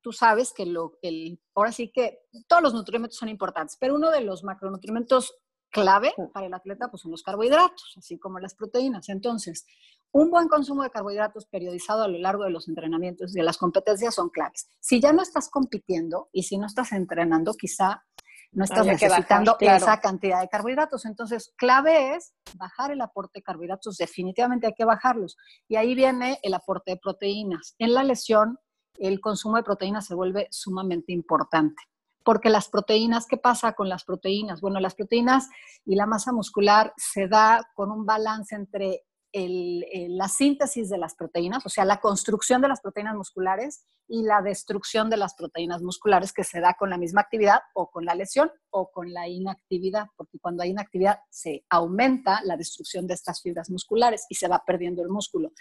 tú 0.00 0.12
sabes 0.12 0.52
que 0.52 0.66
lo, 0.66 0.98
el, 1.02 1.40
ahora 1.54 1.70
sí 1.70 1.92
que 1.92 2.20
todos 2.48 2.62
los 2.62 2.74
nutrientes 2.74 3.16
son 3.16 3.28
importantes, 3.28 3.76
pero 3.78 3.94
uno 3.94 4.10
de 4.10 4.22
los 4.22 4.42
macronutrientes 4.42 5.32
clave 5.70 6.12
para 6.32 6.46
el 6.46 6.54
atleta 6.54 6.90
pues, 6.90 7.02
son 7.02 7.12
los 7.12 7.22
carbohidratos, 7.22 7.94
así 7.96 8.18
como 8.18 8.40
las 8.40 8.54
proteínas. 8.54 9.08
Entonces, 9.08 9.64
un 10.10 10.30
buen 10.30 10.48
consumo 10.48 10.82
de 10.82 10.90
carbohidratos 10.90 11.46
periodizado 11.46 12.02
a 12.02 12.08
lo 12.08 12.18
largo 12.18 12.42
de 12.42 12.50
los 12.50 12.68
entrenamientos 12.68 13.30
y 13.30 13.38
de 13.38 13.44
las 13.44 13.56
competencias 13.56 14.16
son 14.16 14.30
claves. 14.30 14.68
Si 14.80 15.00
ya 15.00 15.12
no 15.12 15.22
estás 15.22 15.48
compitiendo 15.48 16.28
y 16.32 16.42
si 16.42 16.58
no 16.58 16.66
estás 16.66 16.90
entrenando, 16.90 17.54
quizá 17.54 18.04
no 18.52 18.64
estás 18.64 18.86
necesitando 18.86 19.56
esa 19.60 20.00
cantidad 20.00 20.40
de 20.40 20.48
carbohidratos. 20.48 21.04
Entonces, 21.04 21.52
clave 21.56 22.14
es 22.14 22.32
bajar 22.56 22.90
el 22.90 23.00
aporte 23.00 23.38
de 23.38 23.42
carbohidratos, 23.42 23.96
definitivamente 23.96 24.66
hay 24.66 24.74
que 24.74 24.84
bajarlos. 24.84 25.36
Y 25.68 25.76
ahí 25.76 25.94
viene 25.94 26.38
el 26.42 26.54
aporte 26.54 26.92
de 26.92 26.96
proteínas. 26.96 27.74
En 27.78 27.94
la 27.94 28.02
lesión, 28.02 28.58
el 28.94 29.20
consumo 29.20 29.56
de 29.56 29.62
proteínas 29.62 30.06
se 30.06 30.14
vuelve 30.14 30.48
sumamente 30.50 31.12
importante. 31.12 31.82
Porque 32.22 32.50
las 32.50 32.68
proteínas, 32.68 33.26
¿qué 33.26 33.38
pasa 33.38 33.72
con 33.72 33.88
las 33.88 34.04
proteínas? 34.04 34.60
Bueno, 34.60 34.78
las 34.80 34.94
proteínas 34.94 35.48
y 35.86 35.94
la 35.94 36.06
masa 36.06 36.32
muscular 36.32 36.92
se 36.96 37.28
da 37.28 37.62
con 37.74 37.90
un 37.90 38.04
balance 38.04 38.54
entre 38.54 39.04
la 39.32 40.28
síntesis 40.28 40.88
de 40.88 40.98
las 40.98 41.14
proteínas, 41.14 41.64
o 41.64 41.68
sea, 41.68 41.84
la 41.84 42.00
construcción 42.00 42.60
de 42.60 42.68
las 42.68 42.80
proteínas 42.80 43.14
musculares 43.14 43.84
y 44.08 44.22
la 44.22 44.42
destrucción 44.42 45.08
de 45.08 45.16
las 45.16 45.34
proteínas 45.34 45.82
musculares 45.82 46.32
que 46.32 46.44
se 46.44 46.60
da 46.60 46.74
con 46.74 46.90
la 46.90 46.98
misma 46.98 47.20
actividad 47.20 47.60
o 47.74 47.90
con 47.90 48.04
la 48.04 48.14
lesión 48.14 48.50
o 48.70 48.90
con 48.90 49.12
la 49.12 49.28
inactividad, 49.28 50.06
porque 50.16 50.38
cuando 50.40 50.62
hay 50.62 50.70
inactividad 50.70 51.20
se 51.30 51.64
aumenta 51.70 52.40
la 52.44 52.56
destrucción 52.56 53.06
de 53.06 53.14
estas 53.14 53.40
fibras 53.40 53.70
musculares 53.70 54.26
y 54.28 54.34
se 54.34 54.48
va 54.48 54.62
perdiendo 54.66 55.02
el 55.02 55.08
músculo. 55.08 55.52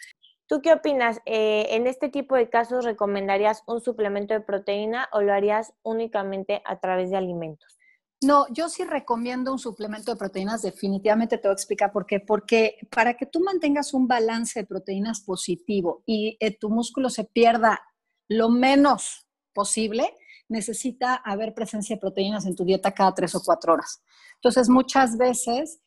¿Tú 0.48 0.62
qué 0.64 0.74
opinas? 0.74 1.22
Eh, 1.26 1.68
¿En 1.76 1.86
este 1.86 2.10
tipo 2.10 2.36
de 2.36 2.50
casos 2.50 2.84
recomendarías 2.84 3.62
un 3.68 3.82
suplemento 3.82 4.34
de 4.34 4.42
proteína 4.42 5.08
o 5.14 5.22
lo 5.22 5.32
harías 5.32 5.74
únicamente 5.84 6.64
a 6.66 6.80
través 6.80 7.12
de 7.12 7.18
alimentos? 7.18 7.79
No, 8.22 8.48
yo 8.52 8.68
sí 8.68 8.84
recomiendo 8.84 9.52
un 9.54 9.60
suplemento 9.60 10.12
de 10.12 10.18
proteínas, 10.18 10.62
definitivamente 10.62 11.38
te 11.38 11.48
voy 11.48 11.54
a 11.54 11.54
explicar 11.54 11.92
por 11.94 12.06
qué. 12.06 12.20
Porque 12.20 12.78
para 12.92 13.16
que 13.16 13.26
tú 13.26 13.40
mantengas 13.40 13.94
un 13.94 14.08
balance 14.08 14.60
de 14.60 14.66
proteínas 14.66 15.22
positivo 15.22 16.04
y 16.06 16.36
eh, 16.42 16.58
tu 16.58 16.70
músculo 16.70 17.10
se 17.10 17.24
pierda 17.24 17.82
lo 18.28 18.50
menos 18.50 19.28
posible, 19.54 20.18
necesita 20.50 21.16
haber 21.16 21.54
presencia 21.54 21.96
de 21.96 22.02
proteínas 22.02 22.46
en 22.46 22.56
tu 22.56 22.66
dieta 22.66 22.92
cada 22.92 23.14
tres 23.14 23.36
o 23.36 23.42
cuatro 23.42 23.74
horas. 23.74 24.04
Entonces, 24.36 24.68
muchas 24.68 25.18
veces 25.18 25.80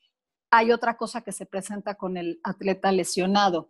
hay 0.51 0.73
otra 0.73 0.97
cosa 0.97 1.21
que 1.21 1.33
se 1.33 1.45
presenta 1.45 1.97
con 1.97 2.17
el 2.17 2.41
atleta 2.45 2.93
lesionado, 2.93 3.69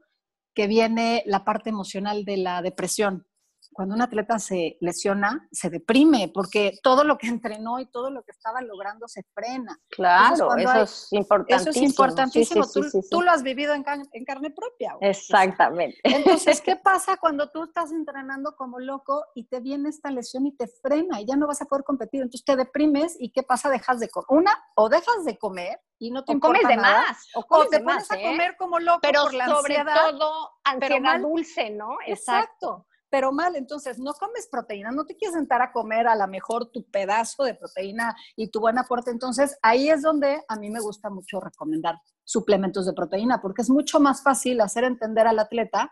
que 0.55 0.69
viene 0.69 1.25
la 1.27 1.45
parte 1.45 1.71
emocional 1.71 2.25
de 2.25 2.37
la 2.37 2.63
depresión 2.63 3.27
cuando 3.73 3.95
un 3.95 4.03
atleta 4.03 4.39
se 4.39 4.77
lesiona, 4.81 5.49
se 5.53 5.71
deprime 5.71 6.31
porque 6.33 6.79
todo 6.83 7.05
lo 7.05 7.19
que 7.19 7.27
entrenó 7.29 7.79
y 7.81 7.87
todo 7.87 8.11
lo 8.11 8.23
que 8.23 8.33
estaba 8.33 8.61
logrando 8.61 9.09
se 9.09 9.23
frena. 9.35 9.79
Claro, 9.91 10.57
eso 10.57 10.83
es 10.83 11.09
importantísimo. 11.13 11.61
Eso 11.61 11.71
es 11.71 11.77
importantísimo. 11.77 12.65
tú, 13.11 13.23
lo 13.23 13.31
has 13.31 13.43
vivido 13.43 13.75
en, 13.75 13.83
carne 13.83 14.51
propia. 14.51 14.97
Exactamente. 15.01 15.99
Entonces, 16.03 16.61
¿qué 16.65 16.77
pasa 16.77 17.17
cuando 17.17 17.51
tú 17.51 17.65
estás 17.65 17.93
entrenando 17.93 18.57
como 18.57 18.79
loco 18.79 19.25
y 19.35 19.45
te 19.45 19.61
viene 19.61 19.89
esta 19.89 20.11
lesión 20.11 20.47
y 20.47 20.57
te 20.57 20.67
frena 20.67 21.21
y 21.21 21.27
ya 21.27 21.37
no 21.37 21.47
vas 21.47 21.63
a 21.63 21.67
poder 21.67 21.85
competir? 21.85 22.23
Entonces 22.23 22.45
te 22.45 22.57
deprimes 22.57 23.17
y 23.19 23.31
¿qué 23.31 23.43
pasa? 23.43 23.71
Dejas 23.71 24.01
de 24.01 24.09
comer. 24.09 24.27
Una, 24.29 24.65
o 24.77 24.89
dejas 24.89 25.25
de 25.25 25.39
comer 25.39 25.81
y 25.99 26.11
no 26.11 26.25
te 26.25 26.35
o 26.35 26.41
comes 26.41 26.67
de 26.67 26.77
más. 26.77 27.29
O, 27.35 27.43
comes 27.43 27.71
te 27.71 27.79
de 27.79 27.85
pones 27.85 28.11
a 28.11 28.19
¿eh? 28.19 28.23
comer 28.23 28.57
como 28.57 28.79
loco 28.79 29.01
pero 29.03 29.25
por 29.25 29.35
la 29.35 29.47
sobre 29.47 29.77
todo 29.77 30.51
ansiedad 30.65 31.21
dulce, 31.21 31.71
¿no? 31.71 31.97
Exacto 32.07 32.87
pero 33.13 33.31
mal. 33.31 33.57
Entonces, 33.57 33.99
no 33.99 34.15
comes 34.15 34.49
proteína, 34.51 34.91
no 34.91 35.05
te 35.05 35.15
quieres 35.15 35.37
sentar 35.37 35.61
a 35.61 35.71
comer 35.71 36.07
a 36.07 36.17
lo 36.17 36.27
mejor 36.29 36.71
tu 36.73 36.83
pedazo 36.85 37.45
de 37.45 37.55
proteína 37.55 38.17
y 38.37 38.49
tu 38.49 38.59
buen 38.59 38.79
aporte. 38.79 39.11
Entonces, 39.11 39.59
ahí 39.61 39.91
es 39.91 40.01
donde 40.01 40.41
a 40.49 40.57
mí 40.57 40.71
me 40.71 40.81
gusta 40.81 41.11
mucho 41.11 41.39
recomendar 41.39 41.97
suplementos 42.25 42.87
de 42.87 42.95
proteína, 42.95 43.43
porque 43.43 43.61
es 43.61 43.69
mucho 43.69 44.01
más 44.01 44.23
fácil 44.23 44.63
hacer 44.63 44.85
entender 44.85 45.27
al 45.27 45.39
atleta 45.39 45.91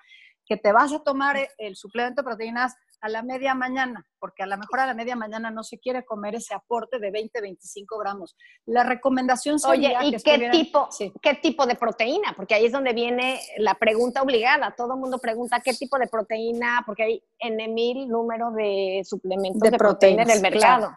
que 0.50 0.57
te 0.57 0.73
vas 0.73 0.92
a 0.92 0.99
tomar 0.99 1.37
el 1.59 1.76
suplemento 1.76 2.23
de 2.23 2.25
proteínas 2.25 2.75
a 3.00 3.09
la 3.09 3.23
media 3.23 3.54
mañana, 3.54 4.04
porque 4.19 4.42
a 4.42 4.47
lo 4.47 4.59
mejor 4.59 4.80
a 4.80 4.87
la 4.87 4.95
media 4.95 5.14
mañana 5.14 5.49
no 5.49 5.62
se 5.62 5.78
quiere 5.78 6.04
comer 6.04 6.35
ese 6.35 6.54
aporte 6.54 6.99
de 6.99 7.12
20, 7.12 7.40
25 7.40 7.97
gramos. 7.99 8.37
La 8.66 8.83
recomendación 8.83 9.61
sería 9.61 10.00
Oye, 10.00 10.09
¿y 10.09 10.21
qué, 10.21 10.50
tipo, 10.50 10.88
qué 11.23 11.35
tipo 11.35 11.66
de 11.66 11.76
proteína? 11.76 12.33
Porque 12.35 12.57
ahí 12.57 12.66
es 12.66 12.73
donde 12.73 12.92
viene 12.92 13.40
la 13.59 13.76
pregunta 13.76 14.23
obligada. 14.23 14.75
Todo 14.76 14.95
el 14.95 14.99
mundo 14.99 15.21
pregunta 15.21 15.61
qué 15.64 15.73
tipo 15.73 15.97
de 16.00 16.09
proteína, 16.09 16.83
porque 16.85 17.04
hay 17.04 17.25
N 17.38 17.69
mil 17.69 18.09
número 18.09 18.50
de 18.50 19.02
suplementos 19.04 19.71
de, 19.71 19.78
proteína 19.78 20.25
en 20.25 20.30
el 20.30 20.40
mercado. 20.40 20.90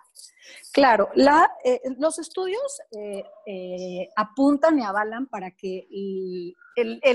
Claro, 0.74 1.10
la, 1.14 1.48
eh, 1.64 1.80
los 2.00 2.18
estudios 2.18 2.82
eh, 2.92 3.24
eh, 3.46 4.10
apuntan 4.16 4.80
y 4.80 4.84
avalan 4.84 5.28
para 5.28 5.52
que 5.52 5.88
el, 5.92 6.56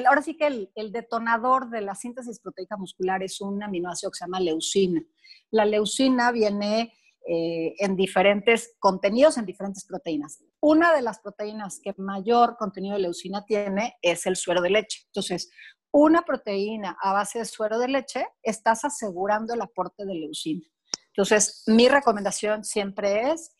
ahora 0.07 0.23
sí 0.23 0.37
que 0.37 0.69
el, 0.75 0.93
detonador 0.93 1.71
de 1.71 1.81
la 1.81 1.95
síntesis 1.95 2.41
proteica 2.41 2.77
muscular 2.77 3.23
es 3.23 3.41
un 3.41 3.63
aminoácido 3.63 4.11
que 4.11 4.19
se 4.19 4.25
llama 4.25 4.41
leucina. 4.41 5.03
La 5.51 5.65
leucina 5.65 6.31
viene 6.33 6.95
en 7.31 7.95
diferentes 7.95 8.75
contenidos, 8.79 9.37
en 9.37 9.45
diferentes 9.45 9.85
proteínas. 9.85 10.43
Una 10.61 10.95
de 10.95 11.03
las 11.03 11.19
proteínas 11.21 11.79
que 11.83 11.93
mayor 11.99 12.57
contenido 12.57 12.95
de 12.95 13.03
leucina 13.03 13.45
tiene 13.45 13.97
es 14.01 14.25
el 14.27 14.37
suero 14.37 14.63
de 14.63 14.71
leche. 14.71 15.03
Entonces, 15.07 15.51
una 15.91 16.23
proteína 16.23 16.97
a 17.01 17.13
base 17.13 17.39
de 17.39 17.45
suero 17.45 17.79
de 17.79 17.89
leche, 17.89 18.27
estás 18.43 18.85
asegurando 18.85 19.55
el 19.55 19.63
aporte 19.63 20.05
de 20.05 20.15
leucina. 20.15 20.67
Entonces, 21.09 21.65
mi 21.67 21.89
recomendación 21.89 22.65
siempre 22.65 23.33
es, 23.33 23.57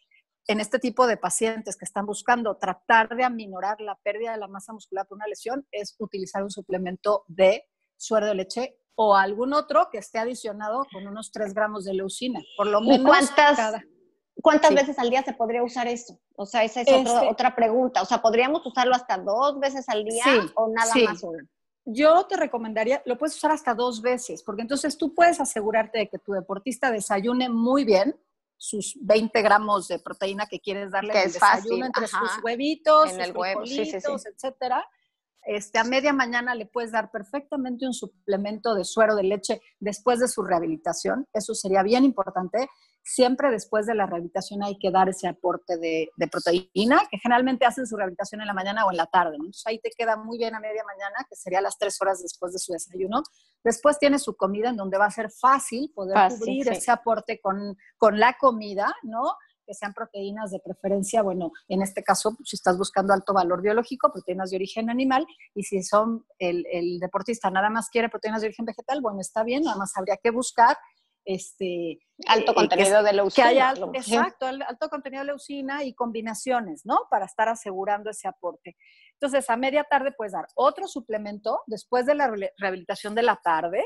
en 0.49 0.61
este 0.61 0.79
tipo 0.79 1.07
de 1.07 1.19
pacientes 1.19 1.77
que 1.77 1.85
están 1.85 2.07
buscando 2.07 2.57
tratar 2.57 3.15
de 3.15 3.23
aminorar 3.23 3.81
la 3.81 3.97
pérdida 3.97 4.33
de 4.33 4.39
la 4.39 4.49
masa 4.49 4.73
muscular 4.73 5.07
por 5.07 5.17
una 5.17 5.27
lesión, 5.27 5.67
es 5.71 5.95
utilizar 5.99 6.43
un 6.43 6.51
suplemento 6.51 7.25
de 7.29 7.67
suero 7.97 8.27
de 8.27 8.35
leche 8.35 8.79
o 8.95 9.15
algún 9.15 9.53
otro 9.53 9.89
que 9.93 9.99
esté 9.99 10.19
adicionado 10.19 10.87
con 10.91 11.07
unos 11.07 11.31
3 11.33 11.53
gramos 11.53 11.85
de 11.85 11.95
leucina, 11.95 12.41
por 12.57 12.67
lo 12.67 12.81
menos. 12.81 13.07
cuántas, 13.07 13.83
¿cuántas 14.43 14.75
veces 14.75 14.99
al 14.99 15.11
día 15.11 15.23
se 15.23 15.35
podría 15.35 15.63
usar 15.63 15.87
esto? 15.87 16.19
O 16.35 16.47
sea, 16.47 16.65
esa 16.65 16.81
es 16.81 16.89
este 16.89 17.11
otra 17.29 17.55
pregunta. 17.55 18.01
O 18.01 18.07
sea, 18.07 18.23
¿podríamos 18.23 18.65
usarlo 18.67 18.95
hasta 18.95 19.19
dos 19.19 19.61
veces 19.61 19.87
al 19.89 20.03
día 20.05 20.25
o 20.55 20.69
nada 20.69 20.93
más 21.05 21.23
una? 21.23 21.47
yo 21.91 22.27
te 22.27 22.37
recomendaría, 22.37 23.03
lo 23.07 23.17
puedes 23.17 23.37
usar 23.37 23.51
hasta 23.51 23.75
dos 23.75 24.03
veces, 24.03 24.43
porque 24.43 24.63
entonces 24.63 24.99
tú 24.99 25.15
puedes 25.15 25.41
asegurarte 25.41 25.99
de 25.99 26.09
que 26.09 26.19
tu 26.19 26.33
deportista 26.33 26.91
desayune 26.91 27.49
muy 27.49 27.85
bien 27.85 28.15
sus 28.59 28.99
20 29.01 29.41
gramos 29.41 29.89
de 29.89 30.01
proteína 30.01 30.47
que 30.47 30.61
quieres 30.61 30.91
darle 30.91 31.13
que 31.13 31.23
es 31.23 31.35
desayuno 31.35 31.87
entre 31.87 32.09
sus 32.09 32.31
huevitos, 32.43 33.13
en 33.13 33.21
el 33.21 33.37
huevo, 33.37 33.63
etcétera. 33.65 34.87
Este, 35.43 35.79
a 35.79 35.85
media 35.85 36.13
mañana 36.13 36.55
le 36.55 36.67
puedes 36.67 36.93
dar 36.93 37.11
perfectamente 37.11 37.87
un 37.87 37.95
suplemento 37.95 38.75
de 38.75 38.85
suero 38.85 39.17
de 39.17 39.23
leche 39.23 39.61
después 39.81 40.19
de 40.19 40.29
su 40.29 40.43
rehabilitación. 40.43 41.27
Eso 41.33 41.55
sería 41.55 41.83
bien 41.83 42.05
importante 42.05 42.69
siempre 43.09 43.51
después 43.51 43.87
de 43.87 43.95
la 43.95 44.07
rehabilitación 44.07 44.63
hay 44.63 44.79
que 44.79 44.91
dar 44.91 45.09
ese 45.09 45.29
aporte 45.29 45.79
de, 45.79 46.11
proteína, 46.31 47.01
que 47.11 47.19
generalmente 47.19 47.65
hacen 47.65 47.87
su 47.87 47.97
rehabilitación 47.97 48.43
en 48.43 48.47
la 48.47 48.53
mañana 48.53 48.85
o 48.85 48.91
en 48.91 48.99
la 48.99 49.07
tarde. 49.07 49.37
Entonces 49.37 49.67
ahí 49.67 49.79
te 49.79 49.91
queda 49.97 50.17
muy 50.17 50.37
bien 50.37 50.55
a 50.55 50.61
media 50.61 50.85
mañana, 50.85 51.27
que 51.29 51.35
sería 51.35 51.61
las 51.61 51.79
tres 51.79 52.01
horas 52.03 52.23
después 52.23 52.53
de 52.53 52.59
su 52.59 52.73
desayuno. 52.73 53.23
Después 53.65 53.99
tiene 53.99 54.19
su 54.19 54.37
comida 54.37 54.69
en 54.69 54.77
donde 54.77 54.99
va 54.99 55.07
a 55.07 55.11
ser 55.11 55.31
fácil 55.31 55.91
poder 55.95 56.17
cubrir 56.39 56.69
ese 56.69 56.91
aporte 56.91 57.41
con, 57.41 57.77
con 57.97 58.21
la 58.21 58.37
comida, 58.39 58.95
¿no? 59.03 59.37
Que 59.69 59.75
sean 59.75 59.93
proteínas 59.93 60.51
de 60.51 60.61
preferencia, 60.61 61.21
bueno, 61.23 61.53
en 61.69 61.83
este 61.83 62.03
caso, 62.03 62.39
si 62.43 62.57
estás 62.57 62.79
buscando 62.79 63.13
alto 63.13 63.35
valor 63.35 63.61
biológico, 63.61 64.11
proteínas 64.11 64.49
de 64.49 64.57
origen 64.57 64.89
animal, 64.89 65.27
y 65.55 65.63
si 65.63 65.83
son 65.83 66.25
el, 66.39 66.65
el, 66.73 66.99
deportista 66.99 67.51
nada 67.51 67.69
más 67.69 67.91
quiere 67.91 68.09
proteínas 68.09 68.41
de 68.41 68.47
origen 68.47 68.65
vegetal, 68.65 69.03
bueno, 69.03 69.21
está 69.21 69.45
bien, 69.45 69.65
nada 69.65 69.77
más 69.77 69.95
habría 69.95 70.17
que 70.17 70.31
buscar 70.31 70.79
este, 71.27 71.99
alto 72.27 72.53
eh, 72.53 72.55
contenido 72.55 73.03
de 73.03 73.13
leucina. 73.13 73.49
Que 73.49 73.51
haya, 73.51 73.75
exacto, 73.93 74.47
alto 74.47 74.89
contenido 74.89 75.21
de 75.21 75.27
leucina 75.27 75.85
y 75.85 75.93
combinaciones, 75.93 76.87
¿no? 76.87 77.01
Para 77.11 77.27
estar 77.27 77.51
asegurando 77.51 78.09
ese 78.09 78.27
aporte. 78.29 78.79
Entonces, 79.13 79.51
a 79.51 79.57
media 79.59 79.85
tarde 79.85 80.13
puedes 80.17 80.33
dar 80.33 80.47
otro 80.55 80.89
suplemento 80.89 81.61
después 81.67 82.07
de 82.07 82.15
la 82.15 82.33
rehabilitación 82.57 83.15
de 83.15 83.23
la 83.23 83.37
tarde 83.37 83.85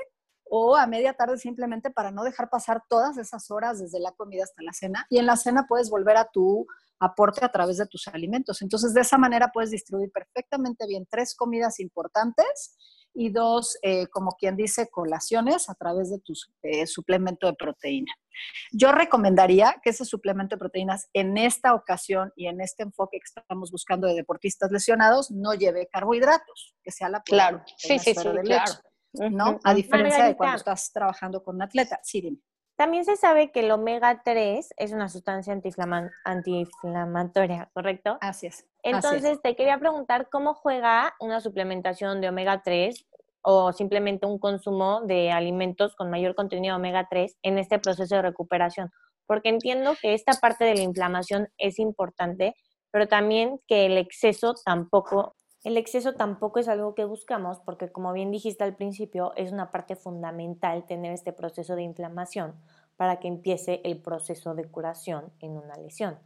o 0.55 0.77
a 0.77 0.87
media 0.87 1.15
tarde 1.15 1.39
simplemente 1.39 1.91
para 1.91 2.11
no 2.11 2.25
dejar 2.25 2.51
pasar 2.51 2.83
todas 2.87 3.17
esas 3.17 3.51
horas 3.51 3.81
desde 3.81 3.99
la 3.99 4.13
comida 4.13 4.45
hasta 4.45 4.63
la 4.63 4.75
cena. 4.75 5.07
Y 5.09 5.17
en 5.17 5.25
la 5.25 5.37
cena 5.37 5.65
puedes 5.67 5.89
volver 5.89 6.19
a 6.19 6.29
tu 6.31 6.67
aporte 7.01 7.43
a 7.43 7.51
través 7.51 7.79
de 7.79 7.87
tus 7.87 8.07
alimentos. 8.09 8.61
Entonces, 8.61 8.93
de 8.93 9.01
esa 9.01 9.17
manera 9.17 9.51
puedes 9.51 9.71
distribuir 9.71 10.13
perfectamente 10.13 10.87
bien 10.87 11.07
tres 11.11 11.35
comidas 11.35 11.81
importantes 11.81 12.77
y 13.15 13.31
dos, 13.31 13.79
eh, 13.81 14.09
como 14.09 14.33
quien 14.33 14.55
dice, 14.55 14.91
colaciones 14.91 15.71
a 15.71 15.75
través 15.75 16.11
de 16.11 16.19
tu 16.19 16.35
eh, 16.65 16.87
suplemento 16.87 17.47
de 17.47 17.55
proteína. 17.55 18.13
Yo 18.73 18.93
recomendaría 18.93 19.77
que 19.83 19.89
ese 19.89 20.05
suplemento 20.05 20.57
de 20.57 20.61
proteínas 20.61 21.09
en 21.15 21.39
esta 21.39 21.73
ocasión 21.73 22.31
y 22.37 22.49
en 22.49 22.61
este 22.61 22.83
enfoque 22.83 23.19
que 23.21 23.41
estamos 23.41 23.71
buscando 23.71 24.07
de 24.07 24.17
deportistas 24.17 24.71
lesionados 24.71 25.31
no 25.31 25.55
lleve 25.55 25.89
carbohidratos, 25.91 26.75
que 26.83 26.91
sea 26.91 27.09
la 27.09 27.23
claro. 27.23 27.63
sí, 27.79 27.99
sí, 27.99 28.15
sí, 28.15 28.29
de 28.29 28.45
leche, 28.45 28.75
¿no? 29.13 29.59
A 29.65 29.75
diferencia 29.75 30.25
de 30.25 30.37
cuando 30.37 30.57
estás 30.57 30.93
trabajando 30.93 31.43
con 31.43 31.57
un 31.57 31.63
atleta. 31.63 32.01
Sí, 32.03 32.21
dime. 32.21 32.39
También 32.77 33.05
se 33.05 33.17
sabe 33.17 33.53
que 33.53 33.61
el 33.61 33.71
omega 33.71 34.23
3 34.25 34.75
es 34.77 34.93
una 34.93 35.09
sustancia 35.09 35.57
antiinflamatoria, 36.25 37.71
¿correcto? 37.75 38.19
Así 38.21 38.47
es. 38.47 38.67
Entonces, 38.83 39.41
te 39.43 39.55
quería 39.55 39.79
preguntar 39.79 40.29
cómo 40.31 40.55
juega 40.55 41.15
una 41.21 41.41
suplementación 41.41 42.21
de 42.21 42.31
omega 42.31 42.63
3 42.63 43.07
o 43.43 43.73
simplemente 43.73 44.27
un 44.27 44.39
consumo 44.39 45.03
de 45.03 45.31
alimentos 45.31 45.95
con 45.97 46.11
mayor 46.11 46.35
contenido 46.35 46.75
de 46.75 46.81
omega 46.81 47.07
3 47.11 47.39
en 47.43 47.59
este 47.59 47.79
proceso 47.79 48.17
de 48.17 48.23
recuperación. 48.23 48.91
Porque 49.27 49.51
entiendo 49.51 49.95
que 50.01 50.15
esta 50.15 50.33
parte 50.35 50.65
de 50.65 50.75
la 50.75 50.83
inflamación 50.83 51.49
es 51.59 51.79
importante, 51.79 52.55
pero 52.91 53.07
también 53.07 53.61
que 53.69 53.87
el 53.87 53.99
exceso 53.99 54.55
tampoco 54.65 55.37
el 55.65 55.77
exceso 55.77 56.15
tampoco 56.15 56.59
es 56.59 56.69
algo 56.69 56.95
que 56.95 57.05
buscamos 57.05 57.61
porque, 57.61 57.91
como 57.93 58.13
bien 58.13 58.31
dijiste 58.31 58.65
al 58.65 58.75
principio, 58.75 59.33
es 59.37 59.53
una 59.53 59.71
parte 59.71 59.95
fundamental 59.95 60.87
tener 60.87 61.13
este 61.13 61.33
proceso 61.33 61.77
de 61.77 61.83
inflamación 61.83 62.55
para 62.97 63.21
que 63.21 63.29
empiece 63.29 63.81
el 63.85 64.01
proceso 64.01 64.55
de 64.55 64.69
curación 64.69 65.33
en 65.41 65.53
una 65.53 65.77
lesión. 65.77 66.19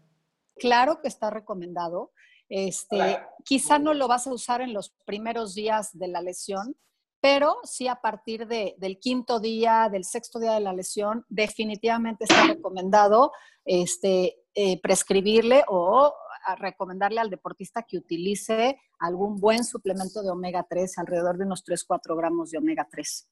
Claro 0.57 1.01
que 1.03 1.09
está 1.09 1.31
recomendado. 1.31 2.13
Este, 2.49 3.19
quizá 3.45 3.79
no 3.79 3.93
lo 3.93 4.09
vas 4.09 4.27
a 4.27 4.33
usar 4.33 4.63
en 4.63 4.73
los 4.73 4.91
primeros 5.05 5.55
días 5.55 5.97
de 5.99 6.09
la 6.09 6.23
lesión, 6.23 6.77
pero 7.21 7.57
sí 7.65 7.89
a 7.89 7.97
partir 7.97 8.47
del 8.47 8.99
quinto 8.99 9.41
día, 9.41 9.89
del 9.91 10.05
sexto 10.05 10.39
día 10.39 10.53
de 10.53 10.61
la 10.61 10.73
lesión, 10.73 11.27
definitivamente 11.29 12.25
está 12.25 12.47
recomendado 12.47 13.33
este, 13.65 14.45
eh, 14.55 14.81
prescribirle 14.81 15.65
o 15.69 16.15
recomendarle 16.55 17.21
al 17.21 17.31
deportista 17.31 17.83
que 17.83 17.99
utilice 17.99 18.79
algún 18.99 19.37
buen 19.37 19.65
suplemento 19.65 20.23
de 20.23 20.31
omega 20.31 20.65
3, 20.69 20.99
alrededor 20.99 21.39
de 21.39 21.45
unos 21.45 21.65
3-4 21.65 22.17
gramos 22.17 22.51
de 22.53 22.59
omega 22.59 22.87
3. 22.91 23.29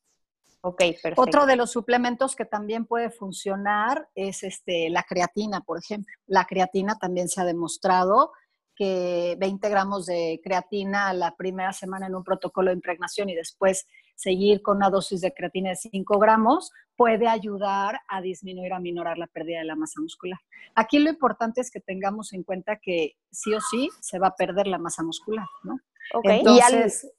Ok, 0.62 0.78
perfecto. 0.78 1.20
Otro 1.20 1.46
de 1.46 1.56
los 1.56 1.70
suplementos 1.70 2.34
que 2.34 2.46
también 2.46 2.86
puede 2.86 3.10
funcionar 3.10 4.08
es 4.14 4.42
este, 4.42 4.88
la 4.88 5.02
creatina, 5.02 5.60
por 5.60 5.78
ejemplo. 5.78 6.10
La 6.26 6.46
creatina 6.46 6.98
también 6.98 7.28
se 7.28 7.40
ha 7.40 7.44
demostrado 7.44 8.32
que 8.74 9.36
20 9.38 9.68
gramos 9.68 10.06
de 10.06 10.40
creatina 10.42 11.12
la 11.12 11.36
primera 11.36 11.72
semana 11.72 12.06
en 12.06 12.14
un 12.14 12.24
protocolo 12.24 12.70
de 12.70 12.76
impregnación 12.76 13.28
y 13.28 13.34
después 13.34 13.86
seguir 14.14 14.62
con 14.62 14.76
una 14.76 14.90
dosis 14.90 15.20
de 15.20 15.32
creatina 15.32 15.70
de 15.70 15.76
5 15.76 16.18
gramos 16.18 16.70
puede 16.96 17.26
ayudar 17.28 18.00
a 18.08 18.20
disminuir, 18.20 18.72
a 18.72 18.80
minorar 18.80 19.18
la 19.18 19.26
pérdida 19.26 19.58
de 19.58 19.64
la 19.64 19.76
masa 19.76 20.00
muscular. 20.00 20.38
Aquí 20.74 20.98
lo 20.98 21.10
importante 21.10 21.60
es 21.60 21.70
que 21.70 21.80
tengamos 21.80 22.32
en 22.32 22.44
cuenta 22.44 22.76
que 22.76 23.16
sí 23.30 23.52
o 23.52 23.60
sí 23.60 23.88
se 24.00 24.18
va 24.18 24.28
a 24.28 24.36
perder 24.36 24.66
la 24.66 24.78
masa 24.78 25.02
muscular, 25.02 25.46
¿no? 25.64 25.80
¿Y 26.22 26.60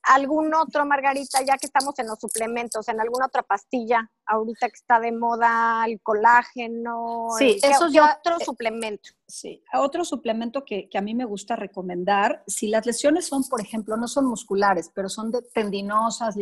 algún 0.03 0.53
otro, 0.53 0.85
Margarita, 0.85 1.41
ya 1.41 1.57
que 1.57 1.65
estamos 1.65 1.97
en 1.99 2.07
los 2.07 2.19
suplementos, 2.19 2.87
en 2.87 2.99
alguna 3.01 3.25
otra 3.25 3.43
pastilla, 3.43 4.09
ahorita 4.25 4.69
que 4.69 4.75
está 4.75 4.99
de 4.99 5.11
moda 5.11 5.85
el 5.85 5.99
colágeno? 6.01 7.27
Sí, 7.37 7.57
¿qué, 7.61 7.69
eso 7.69 7.87
ya, 7.89 8.17
otro 8.19 8.39
suplemento? 8.39 9.09
Sí, 9.27 9.63
otro 9.73 10.05
suplemento 10.05 10.63
que, 10.63 10.87
que, 10.87 10.97
a 10.97 11.01
mí 11.01 11.15
me 11.15 11.25
gusta 11.25 11.55
recomendar, 11.55 12.43
si 12.47 12.67
las 12.67 12.85
lesiones 12.85 13.27
son, 13.27 13.43
por 13.49 13.59
ejemplo, 13.59 13.97
no 13.97 14.07
son 14.07 14.25
musculares, 14.25 14.91
pero 14.93 15.09
son 15.09 15.31
de 15.31 15.41
tendinosas, 15.41 16.35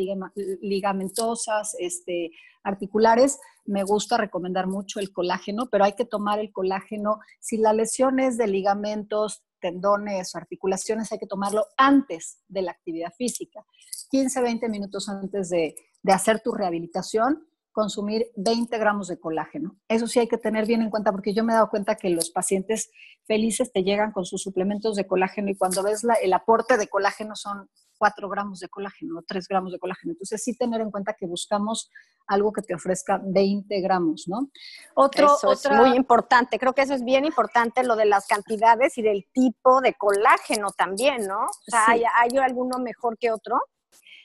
ligamentosas, 0.61 1.75
este, 1.79 2.31
articulares, 2.63 3.39
me 3.65 3.83
gusta 3.83 4.17
recomendar 4.17 4.67
mucho 4.67 4.99
el 4.99 5.11
colágeno, 5.11 5.67
pero 5.69 5.85
hay 5.85 5.93
que 5.93 6.05
tomar 6.05 6.39
el 6.39 6.51
colágeno. 6.51 7.19
Si 7.39 7.57
la 7.57 7.73
lesión 7.73 8.19
es 8.19 8.37
de 8.37 8.47
ligamentos, 8.47 9.43
tendones 9.63 10.35
o 10.35 10.37
articulaciones, 10.37 11.09
hay 11.11 11.19
que 11.19 11.25
tomarlo 11.25 11.65
antes 11.77 12.39
de 12.49 12.63
la 12.63 12.71
actividad 12.71 13.13
física. 13.17 13.65
15, 14.11 14.41
20 14.41 14.67
minutos 14.67 15.07
antes 15.07 15.49
de, 15.49 15.73
de 16.03 16.11
hacer 16.11 16.41
tu 16.41 16.51
rehabilitación, 16.51 17.47
consumir 17.71 18.27
20 18.35 18.77
gramos 18.77 19.07
de 19.07 19.17
colágeno. 19.17 19.77
Eso 19.87 20.05
sí 20.05 20.19
hay 20.19 20.27
que 20.27 20.37
tener 20.37 20.67
bien 20.67 20.81
en 20.81 20.89
cuenta 20.89 21.11
porque 21.11 21.33
yo 21.33 21.45
me 21.45 21.53
he 21.53 21.55
dado 21.55 21.69
cuenta 21.69 21.95
que 21.95 22.09
los 22.09 22.29
pacientes 22.29 22.91
felices 23.25 23.71
te 23.71 23.83
llegan 23.83 24.11
con 24.11 24.25
sus 24.25 24.43
suplementos 24.43 24.97
de 24.97 25.07
colágeno 25.07 25.49
y 25.49 25.55
cuando 25.55 25.81
ves 25.81 26.03
la, 26.03 26.15
el 26.15 26.33
aporte 26.33 26.77
de 26.77 26.87
colágeno 26.87 27.35
son 27.35 27.69
4 27.97 28.29
gramos 28.29 28.59
de 28.59 28.69
colágeno 28.69 29.19
o 29.19 29.21
3 29.21 29.47
gramos 29.47 29.71
de 29.71 29.79
colágeno. 29.79 30.13
Entonces 30.13 30.43
sí 30.43 30.55
tener 30.55 30.81
en 30.81 30.91
cuenta 30.91 31.13
que 31.13 31.25
buscamos 31.25 31.89
algo 32.27 32.53
que 32.53 32.61
te 32.61 32.73
ofrezca 32.73 33.19
20 33.23 33.81
gramos, 33.81 34.25
¿no? 34.27 34.49
Otro, 34.95 35.35
eso 35.35 35.51
es 35.51 35.69
muy 35.71 35.95
importante, 35.95 36.57
creo 36.57 36.73
que 36.73 36.81
eso 36.81 36.93
es 36.93 37.03
bien 37.03 37.25
importante, 37.25 37.83
lo 37.83 37.95
de 37.95 38.05
las 38.05 38.27
cantidades 38.27 38.97
y 38.97 39.01
del 39.01 39.27
tipo 39.33 39.81
de 39.81 39.93
colágeno 39.93 40.69
también, 40.71 41.27
¿no? 41.27 41.45
O 41.45 41.63
sea, 41.67 41.85
¿hay, 41.87 42.03
¿hay 42.15 42.37
alguno 42.37 42.79
mejor 42.79 43.17
que 43.17 43.31
otro? 43.31 43.59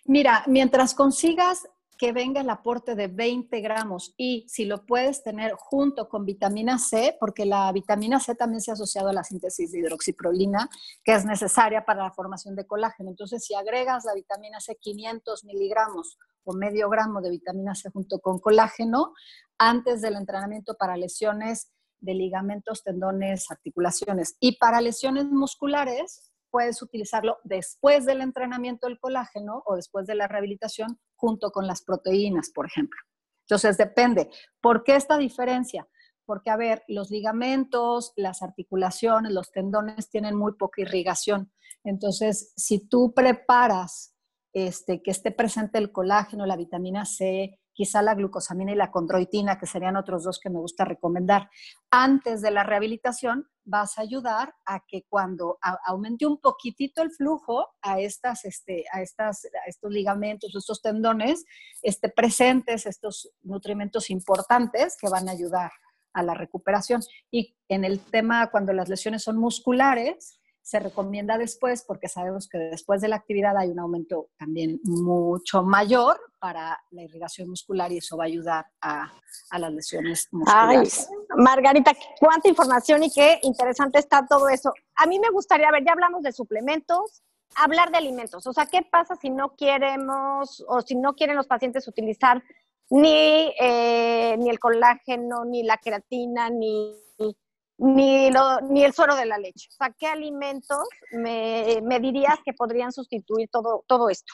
Mira, 0.05 0.45
mientras 0.47 0.95
consigas 0.95 1.69
que 1.99 2.13
venga 2.13 2.41
el 2.41 2.49
aporte 2.49 2.95
de 2.95 3.09
20 3.09 3.61
gramos 3.61 4.15
y 4.17 4.47
si 4.49 4.65
lo 4.65 4.87
puedes 4.87 5.25
tener 5.25 5.53
junto 5.59 6.09
con 6.09 6.25
vitamina 6.25 6.79
C, 6.79 7.17
porque 7.19 7.45
la 7.45 7.71
vitamina 7.73 8.21
C 8.21 8.37
también 8.37 8.61
se 8.61 8.71
ha 8.71 8.75
asociado 8.75 9.09
a 9.09 9.13
la 9.13 9.25
síntesis 9.25 9.73
de 9.73 9.81
hidroxiprolina, 9.81 10.71
que 11.03 11.15
es 11.15 11.25
necesaria 11.25 11.85
para 11.85 12.05
la 12.05 12.13
formación 12.13 12.55
de 12.55 12.67
colágeno. 12.67 13.11
Entonces, 13.11 13.45
si 13.45 13.55
agregas 13.55 14.05
la 14.05 14.15
vitamina 14.15 14.61
C 14.61 14.77
500 14.81 15.45
miligramos 15.45 16.19
o 16.45 16.55
medio 16.55 16.89
gramo 16.89 17.21
de 17.21 17.31
vitamina 17.31 17.75
C 17.75 17.91
junto 17.91 18.21
con 18.21 18.39
colágeno, 18.39 19.13
antes 19.59 20.01
del 20.01 20.15
entrenamiento 20.15 20.77
para 20.77 20.97
lesiones 20.97 21.73
de 22.01 22.15
ligamentos, 22.15 22.85
tendones, 22.85 23.51
articulaciones 23.51 24.37
y 24.39 24.57
para 24.59 24.81
lesiones 24.81 25.25
musculares, 25.25 26.28
puedes 26.51 26.83
utilizarlo 26.83 27.39
después 27.45 28.05
del 28.05 28.21
entrenamiento 28.21 28.87
del 28.87 28.99
colágeno 28.99 29.63
o 29.67 29.77
después 29.77 30.07
de 30.07 30.15
la 30.15 30.29
rehabilitación 30.29 30.99
junto 31.17 31.51
con 31.51 31.67
las 31.67 31.83
proteínas, 31.83 32.51
por 32.55 32.67
ejemplo. 32.67 33.01
Entonces, 33.43 33.77
depende. 33.77 34.31
¿Por 34.61 34.85
qué 34.85 34.97
esta 34.97 35.17
diferencia? 35.17 35.89
Porque, 36.27 36.51
a 36.51 36.57
ver, 36.57 36.83
los 36.87 37.11
ligamentos, 37.11 38.13
las 38.17 38.43
articulaciones, 38.43 39.33
los 39.33 39.51
tendones 39.51 40.11
tienen 40.11 40.35
muy 40.35 40.53
poca 40.55 40.83
irrigación. 40.83 41.51
Entonces, 41.85 42.53
si 42.57 42.87
tú 42.87 43.15
preparas 43.15 44.15
este, 44.53 45.03
que 45.03 45.11
esté 45.11 45.31
presente 45.31 45.79
el 45.79 45.93
colágeno, 45.93 46.45
la 46.45 46.57
vitamina 46.57 47.05
C, 47.05 47.59
quizá 47.79 48.03
la 48.03 48.17
glucosamina 48.17 48.73
y 48.73 48.75
la 48.75 48.91
condroitina, 48.91 49.57
que 49.57 49.67
serían 49.67 49.95
otros 49.95 50.25
dos 50.25 50.41
que 50.41 50.51
me 50.51 50.59
gusta 50.59 50.85
recomendar. 50.85 51.49
Antes 51.93 52.43
de 52.43 52.51
la 52.51 52.65
rehabilitación, 52.65 53.49
vas 53.65 53.99
a 53.99 54.03
ayudar 54.03 54.53
a 54.67 54.81
que 54.85 55.05
cuando 55.09 55.59
aumente 55.87 56.27
un 56.27 56.41
poquitito 56.41 57.03
el 57.03 57.13
flujo 57.13 57.69
a, 57.81 58.01
estas, 58.01 58.45
este, 58.47 58.85
a, 58.93 59.01
estas, 59.01 59.47
estos 59.69 59.93
ligamentos, 59.93 60.57
estos 60.57 60.83
tendones, 60.83 61.45
esté 61.81 62.09
presentes 62.09 62.85
estos 62.85 63.31
nutrimentos 63.43 64.11
importantes 64.11 64.97
que 65.01 65.09
van 65.09 65.29
a 65.29 65.33
ayudar 65.33 65.71
a 66.15 66.25
la 66.25 66.35
recuperación. 66.35 67.01
Y 67.31 67.57
en 67.69 67.85
el 67.85 68.01
tema, 68.01 68.51
cuando 68.51 68.73
las 68.73 68.89
lesiones 68.89 69.23
son 69.23 69.39
musculares, 69.39 70.38
se 70.69 70.79
recomienda 70.81 71.39
después 71.39 71.83
porque 71.83 72.09
sabemos 72.09 72.47
que 72.47 72.59
después 72.59 73.01
de 73.01 73.09
la 73.09 73.17
actividad 73.17 73.57
hay 73.57 73.71
un 73.71 73.79
aumento 73.79 74.29
también 74.37 74.79
mucho 74.85 75.63
mayor 75.63 76.21
para 76.39 76.79
la 76.91 77.03
irrigación 77.03 77.49
muscular 77.49 77.91
y 77.91 77.97
eso 77.97 78.19
va 78.19 78.25
a 78.25 78.27
ayudar 78.27 78.67
a, 78.83 79.11
a 79.49 79.59
las 79.59 79.73
lesiones 79.73 80.29
musculares. 80.31 81.09
Margarita, 81.39 81.93
cuánta 82.21 82.51
información 82.51 83.03
y 83.03 83.11
qué 83.11 83.41
interesante 83.45 83.99
está 83.99 84.27
todo 84.27 84.51
eso. 84.51 84.75
A 84.97 85.07
mí 85.07 85.19
me 85.19 85.31
gustaría 85.31 85.71
ver, 85.71 85.87
ya 85.87 85.93
hablamos 85.93 86.23
de 86.23 86.33
suplementos, 86.33 87.23
hablar 87.57 87.91
de 87.91 87.97
alimentos. 87.97 88.47
O 88.47 88.53
sea, 88.53 88.67
¿qué 88.67 88.83
pasa 88.83 89.17
si 89.17 89.31
no 89.31 89.57
queremos 89.57 90.63
o 90.69 90.83
si 90.83 90.97
no 90.97 91.15
quieren 91.15 91.37
los 91.37 91.47
pacientes 91.47 91.89
utilizar 91.89 92.43
ni, 92.91 93.55
eh, 93.59 94.37
ni 94.39 94.51
el 94.51 94.59
colágeno, 94.59 95.47
ni 95.47 95.63
la 95.63 95.79
creatina, 95.79 96.51
ni 96.51 96.95
ni, 97.19 97.37
lo, 97.79 98.61
ni 98.63 98.85
el 98.85 98.93
suero 98.93 99.15
de 99.17 99.27
la 99.27 99.39
leche. 99.39 99.69
O 99.71 99.77
sea, 99.77 99.95
¿qué 99.99 100.07
alimentos 100.07 100.89
me, 101.13 101.81
me 101.83 102.01
dirías 102.01 102.39
que 102.45 102.53
podrían 102.53 102.93
sustituir 102.93 103.49
todo, 103.51 103.85
todo 103.87 104.11
esto? 104.11 104.33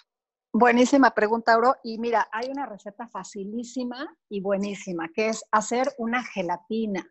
Buenísima 0.52 1.10
pregunta, 1.10 1.52
Auro. 1.52 1.74
Y 1.82 1.98
mira, 1.98 2.28
hay 2.32 2.48
una 2.48 2.64
receta 2.64 3.08
facilísima 3.08 4.16
y 4.28 4.40
buenísima, 4.40 5.08
que 5.14 5.28
es 5.28 5.44
hacer 5.50 5.88
una 5.98 6.22
gelatina. 6.22 7.04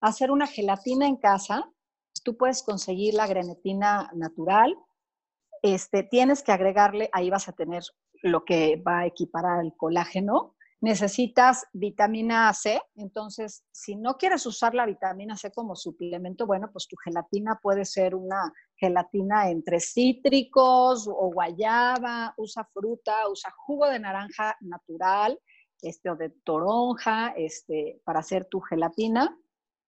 Hacer 0.00 0.30
una 0.30 0.46
gelatina 0.46 1.06
en 1.06 1.16
casa, 1.16 1.70
tú 2.24 2.36
puedes 2.36 2.62
conseguir 2.62 3.14
la 3.14 3.26
grenetina 3.26 4.10
natural, 4.14 4.76
este, 5.62 6.02
tienes 6.02 6.42
que 6.42 6.52
agregarle, 6.52 7.08
ahí 7.12 7.30
vas 7.30 7.48
a 7.48 7.52
tener 7.52 7.82
lo 8.22 8.44
que 8.44 8.82
va 8.86 9.00
a 9.00 9.06
equiparar 9.06 9.64
el 9.64 9.74
colágeno, 9.76 10.55
necesitas 10.86 11.66
vitamina 11.72 12.52
C, 12.54 12.80
entonces 12.94 13.64
si 13.72 13.96
no 13.96 14.14
quieres 14.14 14.46
usar 14.46 14.72
la 14.72 14.86
vitamina 14.86 15.36
C 15.36 15.50
como 15.50 15.74
suplemento, 15.74 16.46
bueno, 16.46 16.70
pues 16.72 16.86
tu 16.86 16.96
gelatina 16.96 17.58
puede 17.60 17.84
ser 17.84 18.14
una 18.14 18.52
gelatina 18.76 19.50
entre 19.50 19.80
cítricos 19.80 21.08
o 21.08 21.32
guayaba, 21.32 22.32
usa 22.36 22.64
fruta, 22.72 23.28
usa 23.28 23.52
jugo 23.56 23.88
de 23.88 23.98
naranja 23.98 24.56
natural, 24.60 25.36
este 25.82 26.08
o 26.08 26.14
de 26.14 26.30
toronja, 26.44 27.34
este 27.36 28.00
para 28.04 28.20
hacer 28.20 28.44
tu 28.44 28.60
gelatina. 28.60 29.36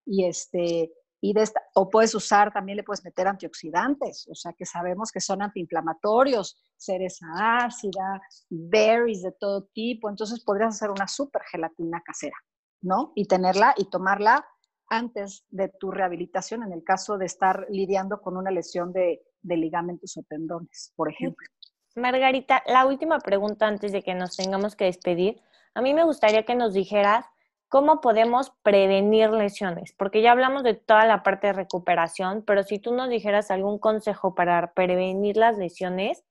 Y 0.04 0.24
este 0.24 0.90
y 1.20 1.32
de 1.32 1.42
esta, 1.42 1.60
o 1.74 1.90
puedes 1.90 2.14
usar, 2.14 2.52
también 2.52 2.76
le 2.76 2.84
puedes 2.84 3.04
meter 3.04 3.26
antioxidantes, 3.26 4.28
o 4.30 4.34
sea 4.34 4.52
que 4.52 4.64
sabemos 4.64 5.10
que 5.10 5.20
son 5.20 5.42
antiinflamatorios, 5.42 6.56
cereza 6.78 7.26
ácida, 7.36 8.20
berries 8.48 9.22
de 9.22 9.32
todo 9.32 9.64
tipo, 9.72 10.08
entonces 10.08 10.42
podrías 10.42 10.74
hacer 10.74 10.90
una 10.90 11.08
super 11.08 11.42
gelatina 11.50 12.02
casera, 12.04 12.36
¿no? 12.80 13.12
Y 13.14 13.26
tenerla 13.26 13.74
y 13.76 13.90
tomarla 13.90 14.46
antes 14.88 15.44
de 15.50 15.68
tu 15.68 15.90
rehabilitación 15.90 16.62
en 16.62 16.72
el 16.72 16.82
caso 16.82 17.18
de 17.18 17.26
estar 17.26 17.66
lidiando 17.68 18.22
con 18.22 18.36
una 18.36 18.50
lesión 18.50 18.92
de, 18.92 19.22
de 19.42 19.56
ligamentos 19.56 20.16
o 20.16 20.22
tendones, 20.22 20.92
por 20.96 21.10
ejemplo. 21.10 21.46
Margarita, 21.94 22.62
la 22.66 22.86
última 22.86 23.18
pregunta 23.18 23.66
antes 23.66 23.92
de 23.92 24.02
que 24.02 24.14
nos 24.14 24.36
tengamos 24.36 24.76
que 24.76 24.84
despedir. 24.84 25.42
A 25.74 25.82
mí 25.82 25.92
me 25.94 26.04
gustaría 26.04 26.44
que 26.44 26.54
nos 26.54 26.72
dijeras 26.72 27.26
¿Cómo 27.70 28.00
podemos 28.00 28.50
prevenir 28.62 29.28
lesiones? 29.28 29.92
Porque 29.92 30.22
ya 30.22 30.32
hablamos 30.32 30.62
de 30.62 30.72
toda 30.72 31.04
la 31.04 31.22
parte 31.22 31.48
de 31.48 31.52
recuperación, 31.52 32.42
pero 32.46 32.62
si 32.62 32.78
tú 32.78 32.94
nos 32.94 33.10
dijeras 33.10 33.50
algún 33.50 33.78
consejo 33.78 34.34
para 34.34 34.72
prevenir 34.72 35.36
las 35.36 35.58
lesiones, 35.58 36.24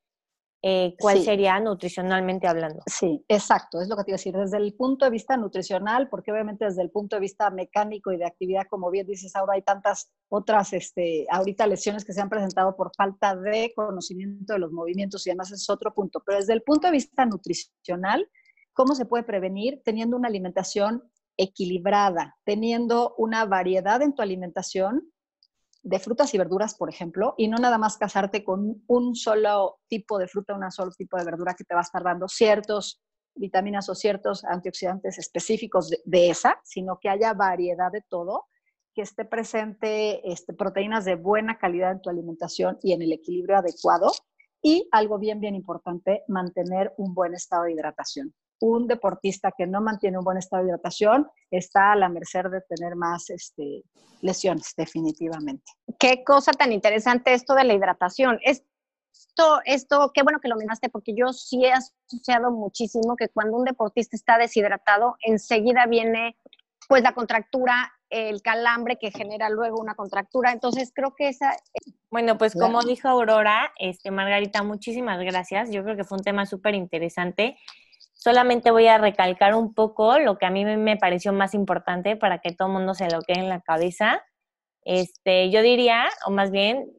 eh, 0.69 0.95
¿cuál 0.99 1.21
sería 1.21 1.57
nutricionalmente 1.61 2.45
hablando? 2.45 2.81
Sí, 2.87 3.23
exacto, 3.29 3.79
es 3.79 3.87
lo 3.87 3.95
que 3.95 4.03
te 4.03 4.11
iba 4.11 4.15
a 4.15 4.19
decir. 4.19 4.35
Desde 4.35 4.57
el 4.57 4.73
punto 4.73 5.05
de 5.05 5.11
vista 5.11 5.37
nutricional, 5.37 6.09
porque 6.09 6.33
obviamente 6.33 6.65
desde 6.65 6.81
el 6.81 6.91
punto 6.91 7.15
de 7.15 7.21
vista 7.21 7.49
mecánico 7.49 8.11
y 8.11 8.17
de 8.17 8.25
actividad, 8.25 8.67
como 8.69 8.91
bien 8.91 9.07
dices, 9.07 9.33
ahora 9.37 9.53
hay 9.53 9.61
tantas 9.61 10.11
otras, 10.27 10.73
este, 10.73 11.25
ahorita 11.29 11.65
lesiones 11.67 12.03
que 12.03 12.11
se 12.11 12.19
han 12.19 12.29
presentado 12.29 12.75
por 12.75 12.91
falta 12.97 13.33
de 13.33 13.71
conocimiento 13.73 14.53
de 14.53 14.59
los 14.59 14.73
movimientos 14.73 15.25
y 15.25 15.29
además 15.29 15.53
es 15.53 15.69
otro 15.69 15.93
punto. 15.93 16.21
Pero 16.25 16.39
desde 16.39 16.51
el 16.51 16.63
punto 16.63 16.87
de 16.87 16.91
vista 16.91 17.25
nutricional, 17.25 18.29
¿cómo 18.73 18.93
se 18.93 19.05
puede 19.05 19.23
prevenir 19.23 19.81
teniendo 19.85 20.17
una 20.17 20.27
alimentación 20.27 21.01
equilibrada, 21.37 22.35
teniendo 22.43 23.15
una 23.17 23.45
variedad 23.45 24.01
en 24.01 24.13
tu 24.13 24.21
alimentación 24.21 25.09
de 25.87 25.99
frutas 25.99 26.33
y 26.33 26.37
verduras, 26.37 26.75
por 26.75 26.89
ejemplo, 26.89 27.33
y 27.37 27.47
no 27.47 27.57
nada 27.57 27.77
más 27.77 27.97
casarte 27.97 28.43
con 28.43 28.83
un 28.87 29.15
solo 29.15 29.79
tipo 29.87 30.17
de 30.19 30.27
fruta, 30.27 30.53
un 30.53 30.69
solo 30.69 30.91
tipo 30.91 31.17
de 31.17 31.23
verdura 31.23 31.55
que 31.57 31.63
te 31.63 31.73
va 31.73 31.79
a 31.79 31.83
estar 31.83 32.03
dando 32.03 32.27
ciertos 32.27 33.01
vitaminas 33.35 33.87
o 33.87 33.95
ciertos 33.95 34.43
antioxidantes 34.43 35.17
específicos 35.17 35.89
de, 36.03 36.29
esa, 36.29 36.59
sino 36.65 36.99
que 36.99 37.07
haya 37.07 37.33
variedad 37.33 37.89
de 37.89 38.01
todo, 38.09 38.47
que 38.93 39.03
esté 39.03 39.23
presente 39.23 40.29
este, 40.29 40.53
proteínas 40.53 41.05
de 41.05 41.15
buena 41.15 41.57
calidad 41.57 41.93
en 41.93 42.01
tu 42.01 42.09
alimentación 42.09 42.77
y 42.83 42.91
en 42.91 43.01
el 43.01 43.13
equilibrio 43.13 43.57
adecuado. 43.57 44.11
Y 44.61 44.89
algo 44.91 45.19
bien, 45.19 45.39
bien 45.39 45.55
importante, 45.55 46.23
mantener 46.27 46.93
un 46.97 47.13
buen 47.13 47.33
estado 47.33 47.63
de 47.63 47.73
hidratación 47.73 48.33
un 48.59 48.87
deportista 48.87 49.51
que 49.55 49.67
no 49.67 49.81
mantiene 49.81 50.17
un 50.17 50.23
buen 50.23 50.37
estado 50.37 50.63
de 50.63 50.69
hidratación 50.69 51.27
está 51.51 51.91
a 51.91 51.95
la 51.95 52.09
merced 52.09 52.45
de 52.45 52.61
tener 52.61 52.95
más 52.95 53.29
este, 53.29 53.83
lesiones, 54.21 54.73
definitivamente. 54.75 55.71
Qué 55.99 56.23
cosa 56.23 56.51
tan 56.51 56.71
interesante 56.71 57.33
esto 57.33 57.53
de 57.53 57.63
la 57.63 57.73
hidratación. 57.73 58.39
Es 58.41 58.63
esto, 59.37 59.61
esto, 59.65 60.11
qué 60.13 60.23
bueno 60.23 60.39
que 60.39 60.47
lo 60.47 60.55
mencionaste, 60.55 60.89
porque 60.89 61.13
yo 61.15 61.31
sí 61.33 61.65
he 61.65 61.71
asociado 61.71 62.51
muchísimo 62.51 63.15
que 63.15 63.29
cuando 63.29 63.57
un 63.57 63.65
deportista 63.65 64.15
está 64.15 64.37
deshidratado, 64.37 65.15
enseguida 65.21 65.85
viene 65.85 66.35
pues 66.87 67.03
la 67.03 67.13
contractura, 67.13 67.91
el 68.09 68.41
calambre 68.41 68.97
que 68.97 69.11
genera 69.11 69.49
luego 69.49 69.79
una 69.79 69.95
contractura. 69.95 70.51
Entonces 70.51 70.91
creo 70.93 71.13
que 71.15 71.27
esa... 71.27 71.55
Bueno, 72.09 72.37
pues 72.37 72.53
como 72.53 72.81
dijo 72.81 73.09
Aurora, 73.09 73.73
este, 73.77 74.09
Margarita, 74.11 74.63
muchísimas 74.63 75.19
gracias. 75.19 75.69
Yo 75.71 75.83
creo 75.83 75.97
que 75.97 76.05
fue 76.05 76.17
un 76.17 76.23
tema 76.23 76.45
súper 76.45 76.75
interesante. 76.75 77.57
Solamente 78.27 78.71
voy 78.71 78.87
a 78.87 78.97
recalcar 78.97 79.55
un 79.55 79.73
poco 79.73 80.19
lo 80.19 80.37
que 80.37 80.45
a 80.45 80.49
mí 80.49 80.65
me 80.65 80.97
pareció 80.97 81.31
más 81.31 81.53
importante 81.53 82.17
para 82.17 82.39
que 82.39 82.51
todo 82.51 82.67
el 82.67 82.73
mundo 82.73 82.93
se 82.93 83.09
lo 83.09 83.21
quede 83.21 83.39
en 83.39 83.47
la 83.47 83.61
cabeza. 83.61 84.21
Este, 84.83 85.49
yo 85.49 85.61
diría, 85.61 86.09
o 86.25 86.31
más 86.31 86.51
bien, 86.51 86.91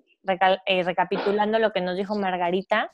eh, 0.64 0.82
recapitulando 0.84 1.58
lo 1.58 1.70
que 1.72 1.82
nos 1.82 1.98
dijo 1.98 2.14
Margarita, 2.16 2.90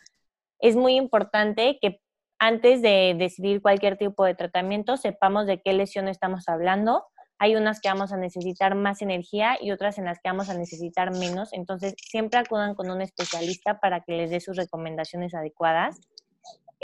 es 0.59 0.75
muy 0.75 0.97
importante 0.97 1.79
que 1.81 2.01
antes 2.41 2.83
de 2.83 3.15
decidir 3.17 3.63
cualquier 3.63 3.97
tipo 3.99 4.25
de 4.25 4.35
tratamiento 4.35 4.97
sepamos 4.97 5.47
de 5.47 5.63
qué 5.63 5.73
lesión 5.73 6.09
estamos 6.09 6.49
hablando. 6.49 7.05
Hay 7.39 7.55
unas 7.55 7.81
que 7.81 7.89
vamos 7.89 8.13
a 8.13 8.17
necesitar 8.17 8.75
más 8.75 9.01
energía 9.01 9.59
y 9.61 9.71
otras 9.71 9.97
en 9.99 10.07
las 10.07 10.19
que 10.19 10.29
vamos 10.29 10.51
a 10.51 10.59
necesitar 10.59 11.13
menos. 11.13 11.53
Entonces, 11.53 11.95
siempre 11.99 12.41
acudan 12.41 12.75
con 12.75 12.91
un 12.91 13.01
especialista 13.01 13.79
para 13.79 14.01
que 14.01 14.17
les 14.17 14.31
dé 14.31 14.41
sus 14.41 14.57
recomendaciones 14.57 15.35
adecuadas. 15.37 16.01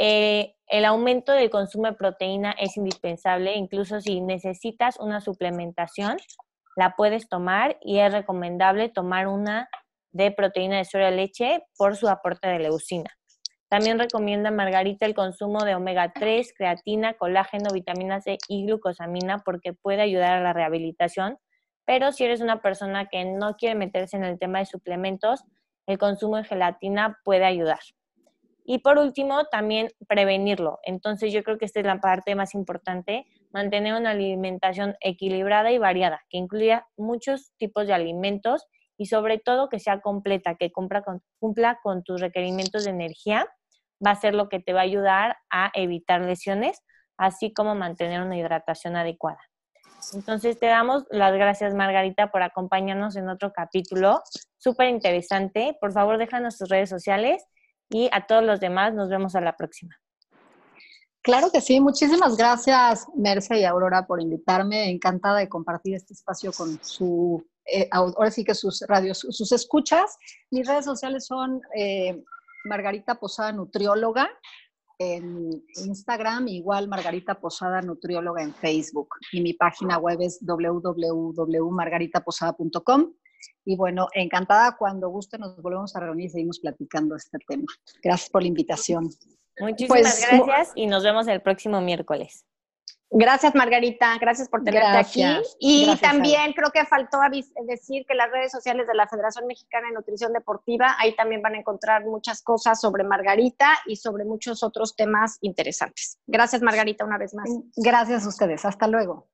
Eh, 0.03 0.55
el 0.69 0.87
aumento 0.87 1.33
del 1.33 1.51
consumo 1.51 1.89
de 1.89 1.93
proteína 1.93 2.53
es 2.53 2.79
indispensable, 2.79 3.55
incluso 3.55 4.01
si 4.01 4.23
necesitas 4.23 4.99
una 4.99 5.21
suplementación, 5.21 6.17
la 6.75 6.95
puedes 6.97 7.29
tomar 7.29 7.77
y 7.83 7.99
es 7.99 8.11
recomendable 8.11 8.89
tomar 8.89 9.27
una 9.29 9.69
de 10.13 10.31
proteína 10.31 10.79
de 10.79 10.87
soya 10.87 11.11
de 11.11 11.17
leche 11.17 11.67
por 11.77 11.97
su 11.97 12.09
aporte 12.09 12.49
de 12.49 12.61
leucina. 12.61 13.11
También 13.69 13.99
recomienda 13.99 14.51
Margarita 14.51 15.05
el 15.05 15.15
consumo 15.15 15.65
de 15.65 15.75
omega 15.75 16.11
3, 16.15 16.55
creatina, 16.57 17.13
colágeno, 17.13 17.69
vitamina 17.75 18.23
C 18.23 18.39
y 18.49 18.65
glucosamina 18.65 19.43
porque 19.45 19.75
puede 19.75 20.01
ayudar 20.01 20.39
a 20.39 20.41
la 20.41 20.55
rehabilitación. 20.55 21.37
Pero 21.85 22.13
si 22.13 22.25
eres 22.25 22.41
una 22.41 22.63
persona 22.63 23.05
que 23.11 23.27
no 23.27 23.55
quiere 23.57 23.75
meterse 23.75 24.17
en 24.17 24.25
el 24.25 24.39
tema 24.39 24.61
de 24.61 24.65
suplementos, 24.65 25.45
el 25.87 25.99
consumo 25.99 26.39
de 26.39 26.45
gelatina 26.45 27.19
puede 27.23 27.45
ayudar. 27.45 27.81
Y 28.65 28.79
por 28.79 28.99
último, 28.99 29.45
también 29.47 29.89
prevenirlo. 30.07 30.79
Entonces 30.85 31.33
yo 31.33 31.43
creo 31.43 31.59
que 31.59 31.65
esta 31.65 31.81
es 31.81 31.87
la 31.87 32.01
parte 32.01 32.35
más 32.35 32.55
importante, 32.55 33.27
mantener 33.53 33.95
una 33.95 34.11
alimentación 34.11 34.97
equilibrada 35.01 35.73
y 35.73 35.79
variada, 35.79 36.21
que 36.29 36.39
incluya 36.39 36.87
muchos 36.97 37.53
tipos 37.57 37.87
de 37.87 37.95
alimentos 37.95 38.67
y 38.97 39.07
sobre 39.07 39.39
todo 39.39 39.69
que 39.71 39.79
sea 39.79 40.01
completa, 40.01 40.57
que 40.57 40.71
cumpla 40.73 41.03
con, 41.03 42.05
tus 42.05 42.21
requerimientos 42.21 42.85
de 42.85 42.91
energía, 42.91 43.47
va 44.05 44.11
a 44.11 44.17
ser 44.17 44.35
lo 44.35 44.49
que 44.49 44.61
te 44.61 44.73
va 44.73 44.81
a 44.81 44.85
ayudar 44.85 45.39
a 45.51 45.71
evitar 45.75 46.21
lesiones, 46.21 46.83
así 47.17 47.53
como 47.53 47.75
mantener 47.75 48.21
una 48.21 48.37
hidratación 48.37 48.97
adecuada. 48.97 49.41
Entonces 50.15 50.59
te 50.59 50.67
damos 50.67 51.05
las 51.11 51.33
gracias 51.33 51.75
Margarita 51.75 52.31
por 52.31 52.43
acompañarnos 52.43 53.17
en 53.17 53.29
otro 53.29 53.53
capítulo 53.53 54.23
súper 54.59 54.89
interesante. 54.89 55.77
Por 55.81 55.93
favor 55.93 56.19
déjanos 56.19 56.59
tus 56.59 56.69
redes 56.69 56.91
sociales 56.91 57.45
y 57.91 58.09
a 58.13 58.27
todos 58.27 58.45
los 58.45 58.61
demás 58.61 58.95
nos 58.95 59.11
vemos 59.11 59.35
a 59.35 59.41
la 59.41 59.57
próxima. 59.57 59.97
Claro 61.23 61.51
que 61.53 61.61
sí, 61.61 61.81
muchísimas 61.81 62.37
gracias 62.37 63.07
Merce 63.15 63.59
y 63.59 63.65
Aurora 63.65 64.07
por 64.07 64.23
invitarme. 64.23 64.89
Encantada 64.89 65.39
de 65.39 65.49
compartir 65.49 65.95
este 65.95 66.15
espacio 66.15 66.53
con 66.53 66.83
su 66.83 67.45
eh, 67.67 67.89
ahora 67.91 68.31
sí 68.31 68.45
que 68.45 68.55
sus 68.55 68.83
radios, 68.89 69.19
sus 69.19 69.53
escuchas. 69.53 70.17
Mis 70.51 70.67
redes 70.67 70.87
sociales 70.87 71.27
son 71.27 71.61
eh, 71.77 72.25
Margarita 72.65 73.17
Posada 73.17 73.53
Nutrióloga 73.53 74.31
en 74.99 75.63
Instagram, 75.77 76.49
igual 76.49 76.89
Margarita 76.89 77.39
Posada 77.41 77.81
Nutrióloga 77.81 78.43
en 78.43 78.53
Facebook. 78.55 79.09
Y 79.33 79.41
mi 79.41 79.55
página 79.55 79.97
web 79.99 80.19
es 80.21 80.45
www.margaritaposada.com. 80.45 83.15
Y 83.65 83.77
bueno, 83.77 84.09
encantada 84.15 84.77
cuando 84.77 85.09
guste 85.09 85.39
nos 85.39 85.61
volvemos 85.61 85.95
a 85.97 86.01
reunir 86.01 86.27
y 86.27 86.31
seguimos 86.31 86.61
platicando 86.61 87.17
este 87.17 87.39
tema. 87.47 87.67
Gracias 88.03 88.31
por 88.31 88.43
la 88.43 88.49
invitación. 88.49 89.11
Muchísimas 89.59 90.01
pues, 90.01 90.47
gracias 90.47 90.73
y 90.75 90.87
nos 90.87 91.05
vemos 91.05 91.29
el 91.29 91.43
próximo 91.43 91.81
miércoles. 91.81 92.45
Gracias, 93.13 93.57
Margarita. 93.57 94.17
Gracias 94.21 94.49
por 94.49 94.63
tenerte 94.63 94.97
aquí. 94.97 95.25
Y 95.59 95.97
también 95.97 96.53
creo 96.53 96.71
que 96.71 96.85
faltó 96.87 97.19
decir 97.67 98.07
que 98.07 98.15
las 98.15 98.31
redes 98.31 98.53
sociales 98.53 98.87
de 98.87 98.95
la 98.95 99.09
Federación 99.09 99.47
Mexicana 99.49 99.89
de 99.89 99.95
Nutrición 99.95 100.33
Deportiva, 100.33 100.95
ahí 100.99 101.17
también 101.17 101.43
van 101.43 101.55
a 101.55 101.59
encontrar 101.59 102.05
muchas 102.05 102.41
cosas 102.41 102.81
sobre 102.81 103.03
Margarita 103.03 103.81
y 103.87 103.97
sobre 103.97 104.25
muchos 104.25 104.63
otros 104.63 104.95
temas 104.95 105.39
interesantes. 105.41 106.19
Gracias, 106.29 106.63
Margarita, 106.63 107.05
una 107.05 107.19
vez 107.19 107.35
más. 107.35 107.51
Gracias 107.77 108.25
a 108.25 108.29
ustedes. 108.29 108.65
Hasta 108.65 108.87
luego. 108.87 109.29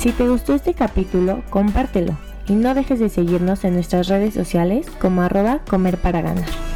Si 0.00 0.12
te 0.12 0.26
gustó 0.26 0.54
este 0.54 0.72
capítulo, 0.72 1.42
compártelo 1.50 2.16
y 2.48 2.54
no 2.54 2.74
dejes 2.74 3.00
de 3.00 3.10
seguirnos 3.10 3.64
en 3.64 3.74
nuestras 3.74 4.08
redes 4.08 4.32
sociales 4.32 4.86
como 4.98 5.20
arroba 5.20 5.60
comer 5.68 5.98
para 5.98 6.22
ganar. 6.22 6.69